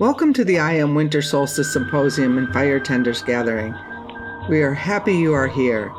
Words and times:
Welcome 0.00 0.32
to 0.34 0.44
the 0.44 0.60
I 0.60 0.74
Am 0.74 0.94
Winter 0.94 1.20
Solstice 1.20 1.72
Symposium 1.72 2.38
and 2.38 2.52
Fire 2.52 2.78
Tenders 2.78 3.20
Gathering. 3.20 3.74
We 4.48 4.62
are 4.62 4.72
happy 4.72 5.16
you 5.16 5.34
are 5.34 5.48
here. 5.48 5.90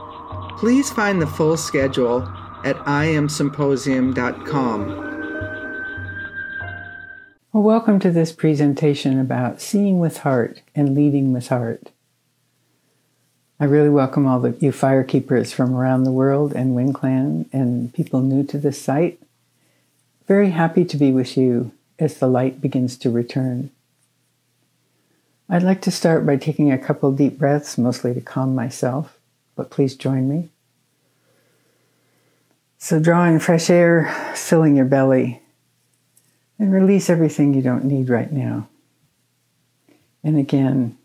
Please 0.56 0.90
find 0.90 1.22
the 1.22 1.28
full 1.28 1.58
schedule 1.58 2.22
at 2.64 2.78
iamsymposium.com. 2.78 4.88
Well, 7.52 7.64
welcome 7.64 8.00
to 8.00 8.10
this 8.10 8.32
presentation 8.32 9.20
about 9.20 9.60
seeing 9.60 10.00
with 10.00 10.20
heart 10.20 10.62
and 10.74 10.96
leading 10.96 11.34
with 11.34 11.50
heart. 11.50 11.92
I 13.60 13.66
really 13.66 13.90
welcome 13.90 14.26
all 14.26 14.40
the 14.40 14.56
you 14.62 14.72
fire 14.72 15.04
keepers 15.04 15.52
from 15.52 15.76
around 15.76 16.06
the 16.06 16.14
world 16.14 16.54
and 16.54 16.74
Wind 16.74 16.96
Clan 16.96 17.50
and 17.52 17.94
people 17.94 18.22
new 18.22 18.46
to 18.46 18.58
this 18.58 18.82
site. 18.82 19.22
Very 20.26 20.52
happy 20.52 20.86
to 20.86 20.96
be 20.96 21.12
with 21.12 21.36
you 21.36 21.74
as 22.00 22.20
the 22.20 22.28
light 22.28 22.62
begins 22.62 22.96
to 23.00 23.10
return. 23.10 23.72
I'd 25.52 25.64
like 25.64 25.82
to 25.82 25.92
start 25.92 26.28
by 26.28 26.36
taking 26.36 26.72
a 26.72 26.78
couple 26.78 27.12
deep 27.12 27.40
breaths, 27.40 27.76
mostly 27.76 28.14
to 28.14 28.22
calm 28.22 28.54
myself, 28.54 29.18
but 29.56 29.72
please 29.72 29.96
join 29.96 30.30
me. 30.30 30.50
So, 32.78 33.00
draw 33.00 33.26
in 33.26 33.40
fresh 33.40 33.68
air, 33.72 34.14
filling 34.36 34.78
your 34.78 34.86
belly, 34.86 35.42
and 36.60 36.72
release 36.72 37.10
everything 37.10 37.56
you 37.56 37.64
don't 37.64 37.84
need 37.84 38.10
right 38.10 38.32
now. 38.32 38.70
And 40.24 40.38
again, 40.38 40.98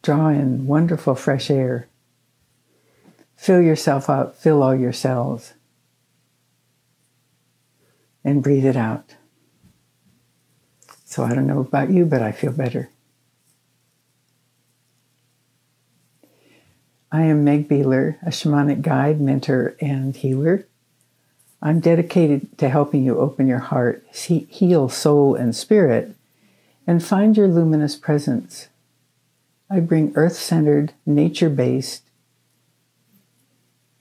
draw 0.00 0.28
in 0.28 0.66
wonderful 0.66 1.14
fresh 1.14 1.50
air. 1.50 1.88
Fill 3.36 3.60
yourself 3.60 4.08
up, 4.08 4.34
fill 4.34 4.62
all 4.62 4.74
your 4.74 4.94
cells, 4.94 5.52
and 8.24 8.42
breathe 8.42 8.64
it 8.64 8.76
out. 8.76 9.14
So, 11.04 11.22
I 11.22 11.34
don't 11.34 11.46
know 11.46 11.60
about 11.60 11.90
you, 11.90 12.06
but 12.06 12.22
I 12.22 12.32
feel 12.32 12.52
better. 12.52 12.88
I 17.12 17.22
am 17.22 17.42
Meg 17.42 17.68
Beeler, 17.68 18.18
a 18.22 18.30
shamanic 18.30 18.82
guide, 18.82 19.20
mentor, 19.20 19.74
and 19.80 20.14
healer. 20.14 20.66
I'm 21.60 21.80
dedicated 21.80 22.56
to 22.58 22.68
helping 22.68 23.02
you 23.02 23.18
open 23.18 23.48
your 23.48 23.58
heart, 23.58 24.04
heal 24.12 24.88
soul 24.88 25.34
and 25.34 25.54
spirit, 25.54 26.14
and 26.86 27.02
find 27.02 27.36
your 27.36 27.48
luminous 27.48 27.96
presence. 27.96 28.68
I 29.68 29.80
bring 29.80 30.12
earth 30.14 30.36
centered, 30.36 30.92
nature 31.04 31.50
based, 31.50 32.04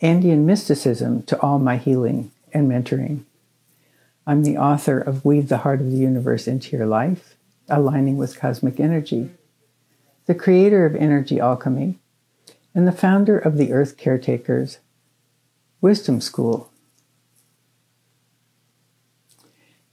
Andean 0.02 0.46
mysticism 0.46 1.24
to 1.24 1.40
all 1.42 1.58
my 1.58 1.78
healing 1.78 2.32
and 2.54 2.72
mentoring. 2.72 3.24
I'm 4.26 4.44
the 4.44 4.58
author 4.58 5.00
of 5.00 5.26
Weave 5.26 5.50
the 5.50 5.58
Heart 5.58 5.82
of 5.82 5.92
the 5.92 5.98
Universe 5.98 6.48
into 6.48 6.78
Your 6.78 6.86
Life, 6.86 7.36
Aligning 7.68 8.18
with 8.18 8.40
Cosmic 8.40 8.80
Energy, 8.80 9.32
the 10.28 10.36
creator 10.36 10.86
of 10.86 10.96
Energy 10.96 11.40
Alchemy 11.40 11.98
and 12.74 12.88
the 12.88 12.92
founder 12.92 13.38
of 13.38 13.58
the 13.58 13.74
Earth 13.74 13.98
Caretakers 13.98 14.80
Wisdom 15.82 16.22
School. 16.22 16.72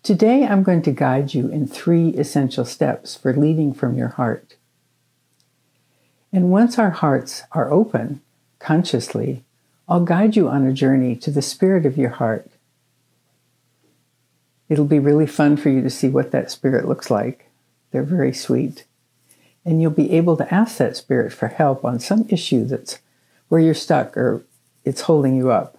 Today, 0.02 0.46
I'm 0.46 0.62
going 0.62 0.82
to 0.82 0.92
guide 0.92 1.34
you 1.34 1.48
in 1.48 1.66
three 1.66 2.10
essential 2.10 2.64
steps 2.64 3.16
for 3.16 3.32
leading 3.32 3.74
from 3.74 3.96
your 3.96 4.08
heart. 4.08 4.56
And 6.32 6.50
once 6.50 6.78
our 6.78 6.90
hearts 6.90 7.42
are 7.52 7.72
open, 7.72 8.20
consciously, 8.58 9.44
I'll 9.88 10.04
guide 10.04 10.36
you 10.36 10.48
on 10.48 10.66
a 10.66 10.72
journey 10.72 11.16
to 11.16 11.30
the 11.30 11.42
spirit 11.42 11.86
of 11.86 11.96
your 11.96 12.10
heart. 12.10 12.50
It'll 14.68 14.84
be 14.84 14.98
really 14.98 15.26
fun 15.26 15.56
for 15.56 15.70
you 15.70 15.82
to 15.82 15.90
see 15.90 16.08
what 16.08 16.32
that 16.32 16.50
spirit 16.50 16.86
looks 16.86 17.10
like. 17.10 17.50
They're 17.90 18.02
very 18.02 18.32
sweet 18.32 18.84
and 19.66 19.82
you'll 19.82 19.90
be 19.90 20.12
able 20.12 20.36
to 20.36 20.54
ask 20.54 20.78
that 20.78 20.96
spirit 20.96 21.32
for 21.32 21.48
help 21.48 21.84
on 21.84 21.98
some 21.98 22.24
issue 22.28 22.64
that's 22.64 23.00
where 23.48 23.60
you're 23.60 23.74
stuck 23.74 24.16
or 24.16 24.46
it's 24.84 25.02
holding 25.02 25.36
you 25.36 25.50
up. 25.50 25.76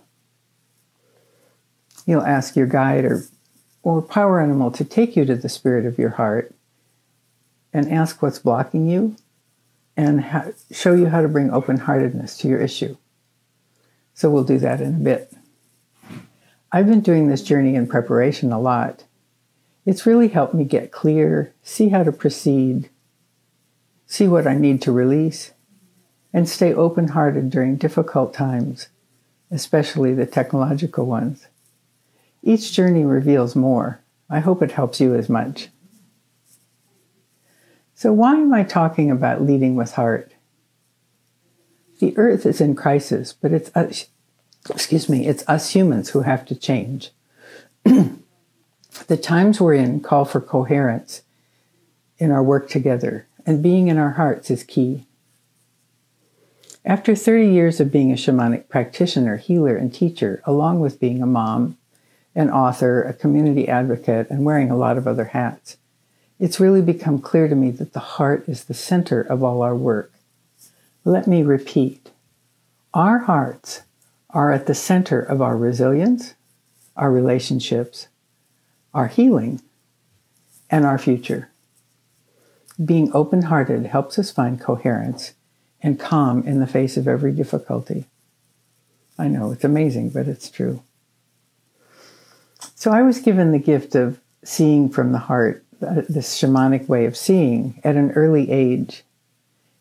You'll 2.05 2.21
ask 2.21 2.57
your 2.57 2.67
guide 2.67 3.05
or, 3.05 3.23
or 3.83 4.01
power 4.01 4.41
animal 4.41 4.71
to 4.71 4.83
take 4.83 5.15
you 5.15 5.23
to 5.25 5.35
the 5.35 5.47
spirit 5.47 5.85
of 5.85 5.97
your 5.97 6.11
heart 6.11 6.53
and 7.71 7.89
ask 7.89 8.21
what's 8.21 8.39
blocking 8.39 8.87
you 8.87 9.15
and 9.95 10.19
how, 10.21 10.51
show 10.69 10.93
you 10.93 11.07
how 11.07 11.21
to 11.21 11.29
bring 11.29 11.49
open 11.49 11.77
heartedness 11.77 12.37
to 12.39 12.49
your 12.49 12.59
issue. 12.59 12.97
So 14.13 14.29
we'll 14.29 14.43
do 14.43 14.59
that 14.59 14.81
in 14.81 14.95
a 14.95 14.99
bit. 14.99 15.33
I've 16.73 16.87
been 16.87 17.01
doing 17.01 17.29
this 17.29 17.41
journey 17.41 17.75
in 17.75 17.87
preparation 17.87 18.51
a 18.51 18.59
lot. 18.59 19.05
It's 19.85 20.05
really 20.05 20.27
helped 20.27 20.53
me 20.53 20.65
get 20.65 20.91
clear, 20.91 21.53
see 21.63 21.87
how 21.89 22.03
to 22.03 22.11
proceed, 22.11 22.89
see 24.07 24.27
what 24.27 24.47
I 24.47 24.55
need 24.55 24.81
to 24.83 24.91
release, 24.91 25.51
and 26.33 26.47
stay 26.47 26.73
open 26.73 27.09
hearted 27.09 27.49
during 27.49 27.75
difficult 27.75 28.33
times, 28.33 28.87
especially 29.51 30.13
the 30.13 30.25
technological 30.25 31.05
ones. 31.05 31.47
Each 32.41 32.71
journey 32.71 33.03
reveals 33.03 33.55
more. 33.55 34.01
I 34.29 34.39
hope 34.39 34.61
it 34.61 34.71
helps 34.71 34.99
you 35.01 35.13
as 35.13 35.29
much. 35.29 35.67
So, 37.93 38.13
why 38.13 38.35
am 38.35 38.53
I 38.53 38.63
talking 38.63 39.11
about 39.11 39.41
leading 39.41 39.75
with 39.75 39.93
heart? 39.93 40.31
The 41.99 42.17
earth 42.17 42.45
is 42.45 42.61
in 42.61 42.75
crisis, 42.75 43.33
but 43.33 43.51
it's 43.51 43.75
us, 43.75 44.07
excuse 44.69 45.09
me, 45.09 45.27
it's 45.27 45.43
us 45.47 45.71
humans 45.71 46.09
who 46.09 46.21
have 46.21 46.45
to 46.45 46.55
change. 46.55 47.11
the 47.83 49.17
times 49.19 49.59
we're 49.59 49.73
in 49.73 49.99
call 49.99 50.25
for 50.25 50.39
coherence 50.39 51.23
in 52.19 52.31
our 52.31 52.43
work 52.43 52.69
together 52.69 53.26
and 53.47 53.63
being 53.63 53.87
in 53.87 53.97
our 53.97 54.11
hearts 54.11 54.51
is 54.51 54.63
key. 54.63 55.05
After 56.85 57.15
30 57.15 57.47
years 57.47 57.79
of 57.79 57.91
being 57.91 58.11
a 58.11 58.15
shamanic 58.15 58.67
practitioner, 58.67 59.37
healer, 59.37 59.77
and 59.77 59.93
teacher, 59.93 60.41
along 60.45 60.81
with 60.81 60.99
being 60.99 61.23
a 61.23 61.25
mom, 61.25 61.77
an 62.35 62.51
author, 62.51 63.01
a 63.01 63.13
community 63.13 63.67
advocate, 63.67 64.29
and 64.29 64.45
wearing 64.45 64.69
a 64.69 64.77
lot 64.77 64.97
of 64.97 65.07
other 65.07 65.25
hats, 65.25 65.77
it's 66.39 66.59
really 66.59 66.81
become 66.81 67.19
clear 67.19 67.47
to 67.47 67.55
me 67.55 67.71
that 67.71 67.93
the 67.93 67.99
heart 67.99 68.47
is 68.47 68.65
the 68.65 68.73
center 68.73 69.21
of 69.21 69.41
all 69.41 69.61
our 69.61 69.75
work. 69.75 70.11
Let 71.03 71.25
me 71.25 71.41
repeat 71.41 72.11
our 72.93 73.19
hearts 73.19 73.83
are 74.29 74.51
at 74.51 74.65
the 74.65 74.75
center 74.75 75.21
of 75.21 75.41
our 75.41 75.57
resilience, 75.57 76.35
our 76.95 77.11
relationships, 77.11 78.07
our 78.93 79.07
healing, 79.07 79.61
and 80.69 80.85
our 80.85 80.97
future. 80.97 81.49
Being 82.83 83.11
open 83.13 83.43
hearted 83.43 83.87
helps 83.87 84.19
us 84.19 84.31
find 84.31 84.59
coherence 84.59 85.33
and 85.81 85.99
calm 85.99 86.43
in 86.43 86.59
the 86.59 86.67
face 86.67 86.97
of 86.97 87.07
every 87.07 87.31
difficulty. 87.31 88.05
I 89.17 89.27
know 89.27 89.51
it's 89.51 89.63
amazing, 89.63 90.09
but 90.09 90.27
it's 90.27 90.49
true. 90.49 90.83
So 92.75 92.91
I 92.91 93.01
was 93.01 93.19
given 93.19 93.51
the 93.51 93.59
gift 93.59 93.95
of 93.95 94.19
seeing 94.43 94.89
from 94.89 95.11
the 95.11 95.17
heart, 95.17 95.65
uh, 95.81 96.01
this 96.07 96.39
shamanic 96.39 96.87
way 96.87 97.05
of 97.05 97.17
seeing 97.17 97.79
at 97.83 97.95
an 97.95 98.11
early 98.11 98.51
age, 98.51 99.03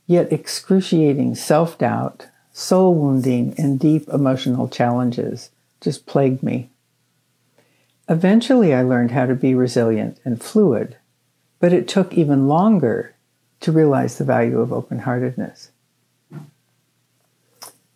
yet 0.07 0.33
excruciating 0.33 1.34
self 1.34 1.77
doubt, 1.78 2.27
soul 2.53 2.95
wounding, 2.95 3.55
and 3.59 3.78
deep 3.78 4.09
emotional 4.09 4.69
challenges 4.69 5.51
just 5.81 6.07
plagued 6.07 6.43
me. 6.43 6.71
Eventually, 8.09 8.73
I 8.73 8.83
learned 8.83 9.11
how 9.11 9.27
to 9.27 9.34
be 9.34 9.55
resilient 9.55 10.19
and 10.25 10.43
fluid 10.43 10.97
but 11.66 11.72
it 11.72 11.88
took 11.88 12.15
even 12.15 12.47
longer 12.47 13.12
to 13.59 13.72
realize 13.72 14.19
the 14.19 14.25
value 14.25 14.60
of 14.60 14.72
open 14.72 15.00
heartedness. 15.00 15.72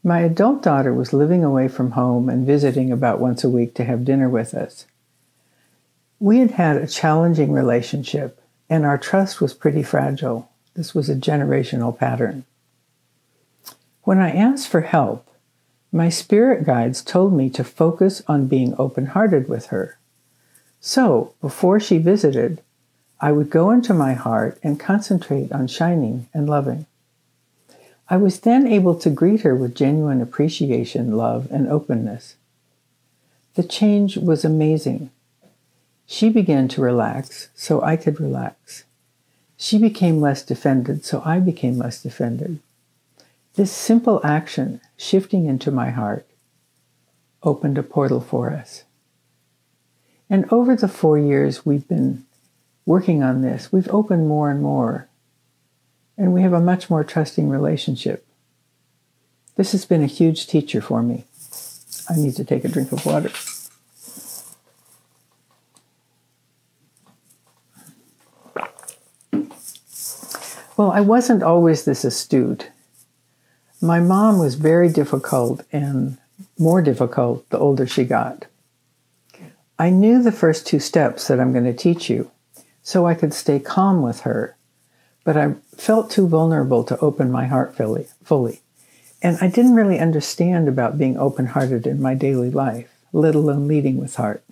My 0.02 0.22
adult 0.22 0.60
daughter 0.60 0.92
was 0.92 1.12
living 1.12 1.44
away 1.44 1.68
from 1.68 1.92
home 1.92 2.28
and 2.28 2.44
visiting 2.44 2.90
about 2.90 3.20
once 3.20 3.44
a 3.44 3.48
week 3.48 3.76
to 3.76 3.84
have 3.84 4.04
dinner 4.04 4.28
with 4.28 4.54
us. 4.54 4.86
We 6.18 6.40
had 6.40 6.50
had 6.50 6.78
a 6.78 6.88
challenging 6.88 7.52
relationship, 7.52 8.42
and 8.68 8.84
our 8.84 8.98
trust 8.98 9.40
was 9.40 9.54
pretty 9.54 9.84
fragile. 9.84 10.50
This 10.74 10.92
was 10.92 11.08
a 11.08 11.14
generational 11.14 11.96
pattern. 11.96 12.46
When 14.02 14.18
I 14.18 14.32
asked 14.32 14.66
for 14.66 14.80
help, 14.80 15.30
my 15.92 16.08
spirit 16.08 16.66
guides 16.66 17.04
told 17.04 17.32
me 17.32 17.48
to 17.50 17.62
focus 17.62 18.20
on 18.26 18.48
being 18.48 18.74
open 18.78 19.06
hearted 19.06 19.48
with 19.48 19.66
her. 19.66 19.96
So, 20.80 21.34
before 21.40 21.78
she 21.78 21.98
visited, 21.98 22.62
I 23.20 23.32
would 23.32 23.50
go 23.50 23.70
into 23.70 23.92
my 23.92 24.14
heart 24.14 24.58
and 24.62 24.80
concentrate 24.80 25.52
on 25.52 25.66
shining 25.66 26.28
and 26.32 26.48
loving. 26.48 26.86
I 28.08 28.16
was 28.16 28.40
then 28.40 28.66
able 28.66 28.94
to 28.96 29.10
greet 29.10 29.42
her 29.42 29.54
with 29.54 29.74
genuine 29.74 30.22
appreciation, 30.22 31.16
love, 31.16 31.46
and 31.50 31.68
openness. 31.68 32.36
The 33.54 33.62
change 33.62 34.16
was 34.16 34.44
amazing. 34.44 35.10
She 36.06 36.30
began 36.30 36.66
to 36.68 36.80
relax 36.80 37.50
so 37.54 37.82
I 37.82 37.96
could 37.96 38.18
relax. 38.18 38.84
She 39.56 39.78
became 39.78 40.20
less 40.20 40.42
defended 40.42 41.04
so 41.04 41.22
I 41.24 41.38
became 41.38 41.78
less 41.78 42.02
defended. 42.02 42.58
This 43.54 43.70
simple 43.70 44.20
action, 44.24 44.80
shifting 44.96 45.44
into 45.44 45.70
my 45.70 45.90
heart, 45.90 46.26
opened 47.42 47.76
a 47.76 47.82
portal 47.82 48.20
for 48.20 48.50
us. 48.50 48.84
And 50.30 50.50
over 50.50 50.74
the 50.74 50.88
four 50.88 51.18
years 51.18 51.66
we've 51.66 51.86
been 51.86 52.24
working 52.90 53.22
on 53.22 53.40
this, 53.40 53.70
we've 53.70 53.88
opened 53.90 54.26
more 54.26 54.50
and 54.50 54.60
more, 54.60 55.08
and 56.18 56.34
we 56.34 56.42
have 56.42 56.52
a 56.52 56.60
much 56.60 56.90
more 56.90 57.04
trusting 57.04 57.48
relationship. 57.48 58.26
This 59.54 59.70
has 59.70 59.84
been 59.84 60.02
a 60.02 60.08
huge 60.18 60.48
teacher 60.48 60.80
for 60.80 61.00
me. 61.00 61.24
I 62.08 62.16
need 62.16 62.34
to 62.34 62.44
take 62.44 62.64
a 62.64 62.68
drink 62.68 62.90
of 62.90 63.06
water. 63.06 63.30
Well, 70.76 70.90
I 70.90 71.00
wasn't 71.00 71.44
always 71.44 71.84
this 71.84 72.02
astute. 72.02 72.72
My 73.80 74.00
mom 74.00 74.40
was 74.40 74.56
very 74.56 74.88
difficult 74.88 75.64
and 75.70 76.18
more 76.58 76.82
difficult 76.82 77.48
the 77.50 77.58
older 77.60 77.86
she 77.86 78.02
got. 78.02 78.46
I 79.78 79.90
knew 79.90 80.20
the 80.20 80.32
first 80.32 80.66
two 80.66 80.80
steps 80.80 81.28
that 81.28 81.38
I'm 81.38 81.52
going 81.52 81.66
to 81.66 81.72
teach 81.72 82.10
you, 82.10 82.32
so 82.82 83.06
I 83.06 83.14
could 83.14 83.34
stay 83.34 83.58
calm 83.58 84.02
with 84.02 84.20
her, 84.20 84.56
but 85.24 85.36
I 85.36 85.54
felt 85.76 86.10
too 86.10 86.26
vulnerable 86.26 86.84
to 86.84 86.98
open 86.98 87.30
my 87.30 87.46
heart 87.46 87.76
fully. 87.76 88.06
fully. 88.22 88.60
And 89.22 89.36
I 89.40 89.48
didn't 89.48 89.74
really 89.74 89.98
understand 89.98 90.66
about 90.66 90.98
being 90.98 91.18
open 91.18 91.46
hearted 91.46 91.86
in 91.86 92.00
my 92.00 92.14
daily 92.14 92.50
life, 92.50 92.88
let 93.12 93.34
alone 93.34 93.68
leading 93.68 93.98
with 93.98 94.16
heart. 94.16 94.42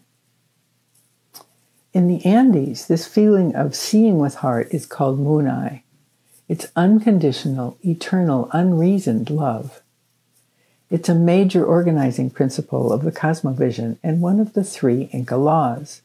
In 1.94 2.06
the 2.06 2.24
Andes, 2.24 2.86
this 2.86 3.06
feeling 3.06 3.54
of 3.54 3.74
seeing 3.74 4.18
with 4.18 4.36
heart 4.36 4.68
is 4.70 4.84
called 4.84 5.18
munay. 5.18 5.82
It's 6.46 6.66
unconditional, 6.76 7.78
eternal, 7.82 8.50
unreasoned 8.52 9.30
love. 9.30 9.80
It's 10.90 11.08
a 11.08 11.14
major 11.14 11.64
organizing 11.64 12.30
principle 12.30 12.92
of 12.92 13.02
the 13.02 13.12
cosmovision 13.12 13.98
and 14.02 14.20
one 14.20 14.38
of 14.38 14.52
the 14.52 14.64
three 14.64 15.10
Inca 15.12 15.36
laws 15.36 16.02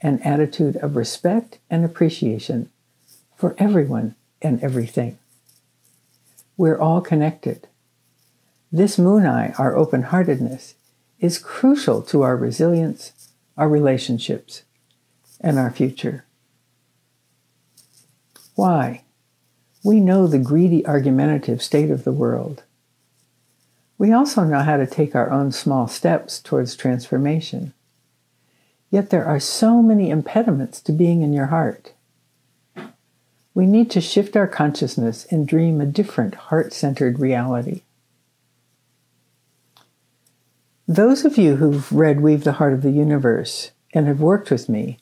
an 0.00 0.20
attitude 0.20 0.76
of 0.76 0.96
respect 0.96 1.58
and 1.70 1.84
appreciation 1.84 2.70
for 3.36 3.54
everyone 3.58 4.14
and 4.42 4.62
everything. 4.62 5.18
We're 6.56 6.78
all 6.78 7.00
connected. 7.00 7.66
This 8.72 8.96
munay, 8.96 9.58
our 9.58 9.76
open 9.76 10.04
heartedness, 10.04 10.74
is 11.20 11.38
crucial 11.38 12.02
to 12.02 12.22
our 12.22 12.36
resilience, 12.36 13.12
our 13.56 13.68
relationships, 13.68 14.62
and 15.40 15.58
our 15.58 15.70
future. 15.70 16.24
Why? 18.54 19.02
We 19.84 20.00
know 20.00 20.26
the 20.26 20.38
greedy, 20.38 20.84
argumentative 20.86 21.62
state 21.62 21.90
of 21.90 22.04
the 22.04 22.12
world. 22.12 22.64
We 23.98 24.12
also 24.12 24.44
know 24.44 24.60
how 24.60 24.76
to 24.76 24.86
take 24.86 25.14
our 25.14 25.30
own 25.30 25.52
small 25.52 25.88
steps 25.88 26.40
towards 26.40 26.74
transformation. 26.74 27.72
Yet 28.90 29.10
there 29.10 29.24
are 29.24 29.40
so 29.40 29.82
many 29.82 30.10
impediments 30.10 30.80
to 30.82 30.92
being 30.92 31.22
in 31.22 31.32
your 31.32 31.46
heart. 31.46 31.92
We 33.54 33.66
need 33.66 33.90
to 33.92 34.00
shift 34.00 34.36
our 34.36 34.46
consciousness 34.46 35.26
and 35.30 35.48
dream 35.48 35.80
a 35.80 35.86
different 35.86 36.34
heart 36.34 36.72
centered 36.72 37.18
reality. 37.18 37.82
Those 40.86 41.24
of 41.24 41.36
you 41.36 41.56
who've 41.56 41.90
read 41.90 42.20
Weave 42.20 42.44
the 42.44 42.52
Heart 42.52 42.74
of 42.74 42.82
the 42.82 42.92
Universe 42.92 43.72
and 43.92 44.06
have 44.06 44.20
worked 44.20 44.50
with 44.50 44.68
me 44.68 44.98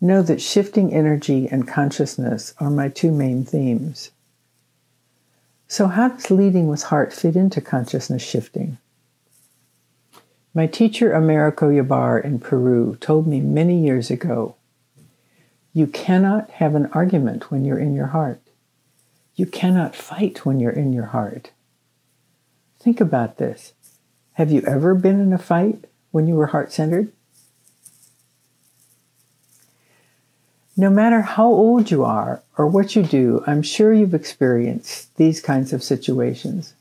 know 0.00 0.22
that 0.22 0.40
shifting 0.40 0.94
energy 0.94 1.46
and 1.46 1.68
consciousness 1.68 2.54
are 2.58 2.70
my 2.70 2.88
two 2.88 3.12
main 3.12 3.44
themes. 3.44 4.12
So, 5.68 5.88
how 5.88 6.08
does 6.08 6.30
leading 6.30 6.68
with 6.68 6.84
heart 6.84 7.12
fit 7.12 7.36
into 7.36 7.60
consciousness 7.60 8.22
shifting? 8.22 8.78
My 10.52 10.66
teacher, 10.66 11.12
Americo 11.12 11.70
Yabar 11.70 12.24
in 12.24 12.40
Peru, 12.40 12.96
told 13.00 13.26
me 13.26 13.40
many 13.40 13.84
years 13.84 14.10
ago 14.10 14.56
you 15.72 15.86
cannot 15.86 16.50
have 16.50 16.74
an 16.74 16.86
argument 16.86 17.50
when 17.50 17.64
you're 17.64 17.78
in 17.78 17.94
your 17.94 18.08
heart. 18.08 18.40
You 19.36 19.46
cannot 19.46 19.94
fight 19.94 20.44
when 20.44 20.58
you're 20.58 20.72
in 20.72 20.92
your 20.92 21.06
heart. 21.06 21.52
Think 22.80 23.00
about 23.00 23.36
this. 23.38 23.74
Have 24.32 24.50
you 24.50 24.62
ever 24.62 24.94
been 24.94 25.20
in 25.20 25.32
a 25.32 25.38
fight 25.38 25.84
when 26.10 26.26
you 26.26 26.34
were 26.34 26.46
heart 26.46 26.72
centered? 26.72 27.12
No 30.76 30.90
matter 30.90 31.20
how 31.20 31.46
old 31.46 31.90
you 31.92 32.04
are 32.04 32.42
or 32.58 32.66
what 32.66 32.96
you 32.96 33.04
do, 33.04 33.44
I'm 33.46 33.62
sure 33.62 33.94
you've 33.94 34.14
experienced 34.14 35.14
these 35.16 35.40
kinds 35.40 35.72
of 35.72 35.84
situations. 35.84 36.74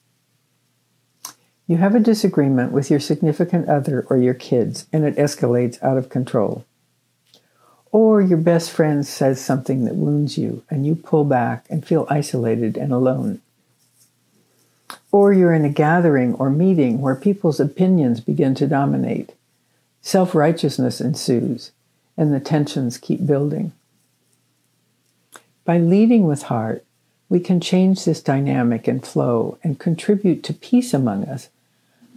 You 1.70 1.78
have 1.78 1.94
a 1.94 2.00
disagreement 2.00 2.72
with 2.72 2.90
your 2.90 3.00
significant 3.00 3.70
other 3.70 4.04
or 4.10 4.18
your 4.18 4.34
kids, 4.34 4.88
and 4.92 5.06
it 5.06 5.16
escalates 5.18 5.78
out 5.84 6.00
of 6.00 6.10
control. 6.10 6.66
Or 7.92 8.20
your 8.22 8.40
best 8.40 8.72
friend 8.72 9.06
says 9.06 9.40
something 9.40 9.86
that 9.86 9.94
wounds 9.94 10.36
you, 10.36 10.64
and 10.72 10.84
you 10.84 10.96
pull 10.96 11.26
back 11.26 11.68
and 11.70 11.86
feel 11.86 12.08
isolated 12.10 12.76
and 12.76 12.92
alone. 12.92 13.42
Or 15.12 15.32
you're 15.32 15.54
in 15.54 15.64
a 15.64 15.70
gathering 15.70 16.34
or 16.34 16.50
meeting 16.50 17.02
where 17.02 17.14
people's 17.14 17.60
opinions 17.60 18.20
begin 18.20 18.56
to 18.56 18.66
dominate. 18.66 19.34
Self 20.02 20.34
righteousness 20.34 21.00
ensues, 21.00 21.70
and 22.18 22.34
the 22.34 22.40
tensions 22.40 22.98
keep 22.98 23.28
building. 23.28 23.74
By 25.66 25.78
leading 25.78 26.26
with 26.26 26.42
heart, 26.42 26.84
we 27.30 27.40
can 27.40 27.62
change 27.62 28.06
this 28.06 28.24
dynamic 28.24 28.88
and 28.88 29.06
flow 29.06 29.60
and 29.64 29.78
contribute 29.80 30.42
to 30.46 30.54
peace 30.56 30.96
among 30.96 31.26
us 31.26 31.50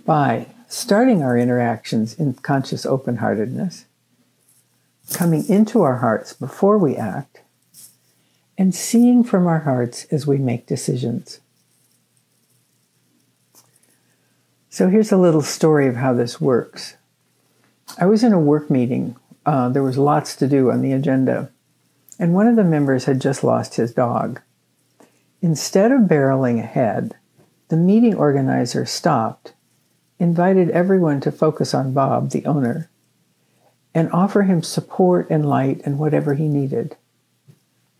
by 0.04 0.46
starting 0.69 1.22
our 1.22 1.37
interactions 1.37 2.14
in 2.14 2.34
conscious 2.34 2.87
open 2.87 3.16
heartedness, 3.16 3.84
coming 5.12 5.46
into 5.49 5.82
our 5.82 5.99
hearts 5.99 6.32
before 6.32 6.78
we 6.78 6.96
act, 6.96 7.40
and 8.56 8.75
seeing 8.75 9.22
from 9.22 9.46
our 9.46 9.60
hearts 9.60 10.04
as 10.06 10.26
we 10.26 10.38
make 10.38 10.66
decisions. 10.66 11.40
So 14.70 14.88
here's 14.88 15.12
a 15.12 15.19
little 15.19 15.43
story 15.43 15.87
of 15.87 15.96
how 15.96 16.14
this 16.14 16.40
works. 16.40 16.96
I 17.99 18.06
was 18.06 18.25
in 18.25 18.32
a 18.32 18.40
work 18.40 18.70
meeting. 18.70 19.16
Uh, 19.44 19.69
there 19.69 19.82
was 19.82 19.99
lots 19.99 20.34
to 20.37 20.49
do 20.49 20.70
on 20.70 20.81
the 20.81 20.93
agenda, 20.93 21.50
and 22.19 22.32
one 22.32 22.46
of 22.46 22.56
the 22.56 22.64
members 22.64 23.04
had 23.04 23.20
just 23.20 23.44
lost 23.44 23.75
his 23.75 23.93
dog. 23.93 24.40
Instead 25.43 25.93
of 25.93 26.02
barreling 26.02 26.58
ahead, 26.58 27.14
the 27.69 27.76
meeting 27.76 28.14
organizer 28.14 28.87
stopped, 28.87 29.52
invited 30.19 30.70
everyone 30.70 31.20
to 31.20 31.32
focus 31.32 31.75
on 31.75 31.93
Bob, 31.93 32.31
the 32.31 32.44
owner, 32.47 32.88
and 33.94 34.11
offer 34.12 34.43
him 34.43 34.62
support 34.62 35.29
and 35.31 35.49
light 35.49 35.81
and 35.85 35.99
whatever 35.99 36.35
he 36.35 36.49
needed. 36.49 36.97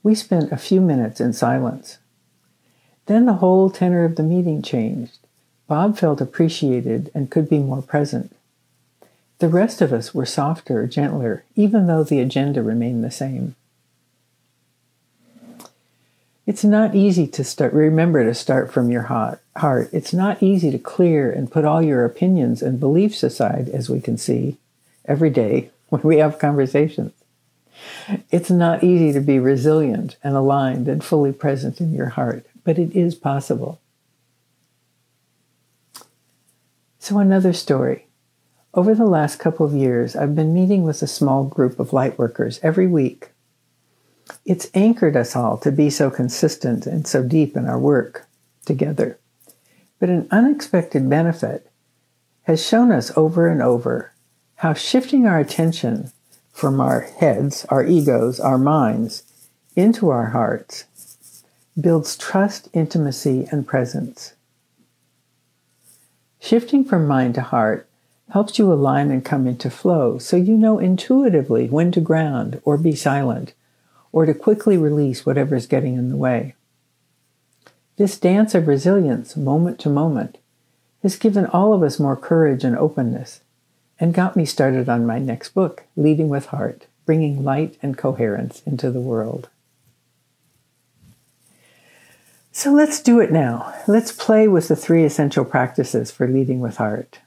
We 0.03 0.15
spent 0.15 0.53
a 0.53 0.57
few 0.57 0.81
minutes 0.81 1.21
in 1.21 1.33
silence. 1.33 1.99
Then 3.07 3.27
the 3.27 3.35
whole 3.35 3.71
tenor 3.71 4.05
of 4.05 4.17
the 4.17 4.23
meeting 4.23 4.63
changed. 4.63 5.19
Bob 5.67 5.99
felt 5.99 6.21
appreciated 6.21 7.11
and 7.15 7.31
could 7.31 7.49
be 7.49 7.59
more 7.59 7.83
present. 7.83 8.35
The 9.39 9.49
rest 9.49 9.81
of 9.81 9.93
us 9.93 10.15
were 10.15 10.27
softer, 10.27 10.87
gentler, 10.87 11.45
even 11.57 11.87
though 11.87 12.05
the 12.05 12.21
agenda 12.21 12.63
remained 12.63 13.03
the 13.03 13.11
same. 13.11 13.57
It's 16.45 16.65
not 16.65 16.95
easy 16.97 17.29
to 17.29 17.45
start, 17.45 17.73
remember 17.73 18.25
to 18.25 18.35
start 18.35 18.73
from 18.73 18.91
your 18.91 19.03
heart. 19.03 19.41
It's 19.93 20.13
not 20.13 20.43
easy 20.43 20.73
to 20.73 20.79
clear 20.79 21.31
and 21.31 21.51
put 21.51 21.65
all 21.65 21.81
your 21.81 22.05
opinions 22.05 22.63
and 22.63 22.81
beliefs 22.81 23.23
aside, 23.23 23.69
as 23.69 23.89
we 23.89 24.01
can 24.01 24.19
see 24.19 24.59
every 25.05 25.31
day 25.31 25.71
when 25.89 26.03
we 26.03 26.19
have 26.19 26.41
conversations. 26.41 27.13
It's 28.31 28.51
not 28.51 28.83
easy 28.83 29.13
to 29.13 29.21
be 29.21 29.39
resilient 29.39 30.17
and 30.23 30.35
aligned 30.35 30.89
and 30.89 31.03
fully 31.03 31.33
present 31.33 31.81
in 31.81 31.95
your 31.95 32.11
heart, 32.11 32.45
but 32.65 32.79
it 32.79 32.95
is 32.95 33.15
possible. 33.15 33.81
So, 36.99 37.19
another 37.19 37.53
story. 37.53 38.07
Over 38.75 38.95
the 38.95 39.07
last 39.07 39.39
couple 39.39 39.67
of 39.67 39.75
years, 39.75 40.17
I've 40.17 40.35
been 40.35 40.55
meeting 40.55 40.83
with 40.85 41.03
a 41.03 41.07
small 41.07 41.45
group 41.45 41.79
of 41.79 41.91
lightworkers 41.91 42.59
every 42.63 42.87
week. 42.87 43.32
It's 44.45 44.71
anchored 44.75 45.17
us 45.17 45.37
all 45.37 45.59
to 45.59 45.73
be 45.73 45.91
so 45.91 46.11
consistent 46.11 46.87
and 46.87 47.07
so 47.07 47.23
deep 47.23 47.57
in 47.57 47.67
our 47.67 47.79
work 47.79 48.27
together. 48.65 49.19
But 49.99 50.09
an 50.09 50.29
unexpected 50.31 51.09
benefit 51.09 51.71
has 52.43 52.65
shown 52.65 52.91
us 52.91 53.17
over 53.17 53.47
and 53.49 53.63
over 53.63 54.13
how 54.57 54.75
shifting 54.75 55.27
our 55.27 55.39
attention 55.39 56.11
from 56.53 56.81
our 56.81 57.01
heads, 57.01 57.65
our 57.69 57.85
egos, 57.85 58.39
our 58.39 58.59
minds, 58.59 59.25
into 59.75 60.11
our 60.11 60.27
hearts 60.27 60.85
builds 61.81 62.17
trust, 62.17 62.69
intimacy, 62.73 63.49
and 63.51 63.67
presence. 63.67 64.35
Shifting 66.41 66.85
from 66.85 67.07
mind 67.07 67.35
to 67.37 67.41
heart 67.41 67.89
helps 68.31 68.59
you 68.59 68.73
align 68.73 69.11
and 69.11 69.25
come 69.25 69.47
into 69.47 69.71
flow 69.71 70.19
so 70.19 70.37
you 70.37 70.57
know 70.57 70.79
intuitively 70.79 71.69
when 71.69 71.93
to 71.93 72.01
ground 72.01 72.61
or 72.65 72.77
be 72.77 72.95
silent 72.95 73.55
or 74.13 74.27
to 74.27 74.35
quickly 74.35 74.77
release 74.77 75.27
whatever 75.27 75.57
is 75.57 75.67
getting 75.67 75.95
in 75.95 76.11
the 76.11 76.17
way. 76.17 76.55
This 77.97 78.19
dance 78.19 78.55
of 78.55 78.69
resilience, 78.69 79.37
moment 79.37 79.81
to 79.81 79.89
moment, 79.89 80.39
has 81.03 81.17
given 81.17 81.47
all 81.47 81.73
of 81.73 81.83
us 81.83 81.99
more 81.99 82.17
courage 82.17 82.63
and 82.63 82.77
openness 82.77 83.41
and 83.99 84.15
got 84.15 84.37
me 84.37 84.45
started 84.45 84.89
on 84.89 85.07
my 85.07 85.19
next 85.19 85.51
book, 85.51 85.85
Leading 85.97 86.29
with 86.29 86.47
Heart. 86.47 86.87
bringing 87.05 87.43
light 87.43 87.77
and 87.83 87.99
coherence 87.99 88.63
into 88.65 88.91
the 88.91 89.01
world. 89.01 89.49
So 92.53 92.71
let's 92.71 93.01
do 93.01 93.19
it 93.19 93.33
now. 93.33 93.75
Let's 93.89 94.13
play 94.13 94.47
with 94.47 94.69
the 94.69 94.77
three 94.77 95.05
essential 95.05 95.45
practices 95.45 96.11
for 96.11 96.29
leading 96.29 96.61
with 96.61 96.77
heart. 96.77 97.21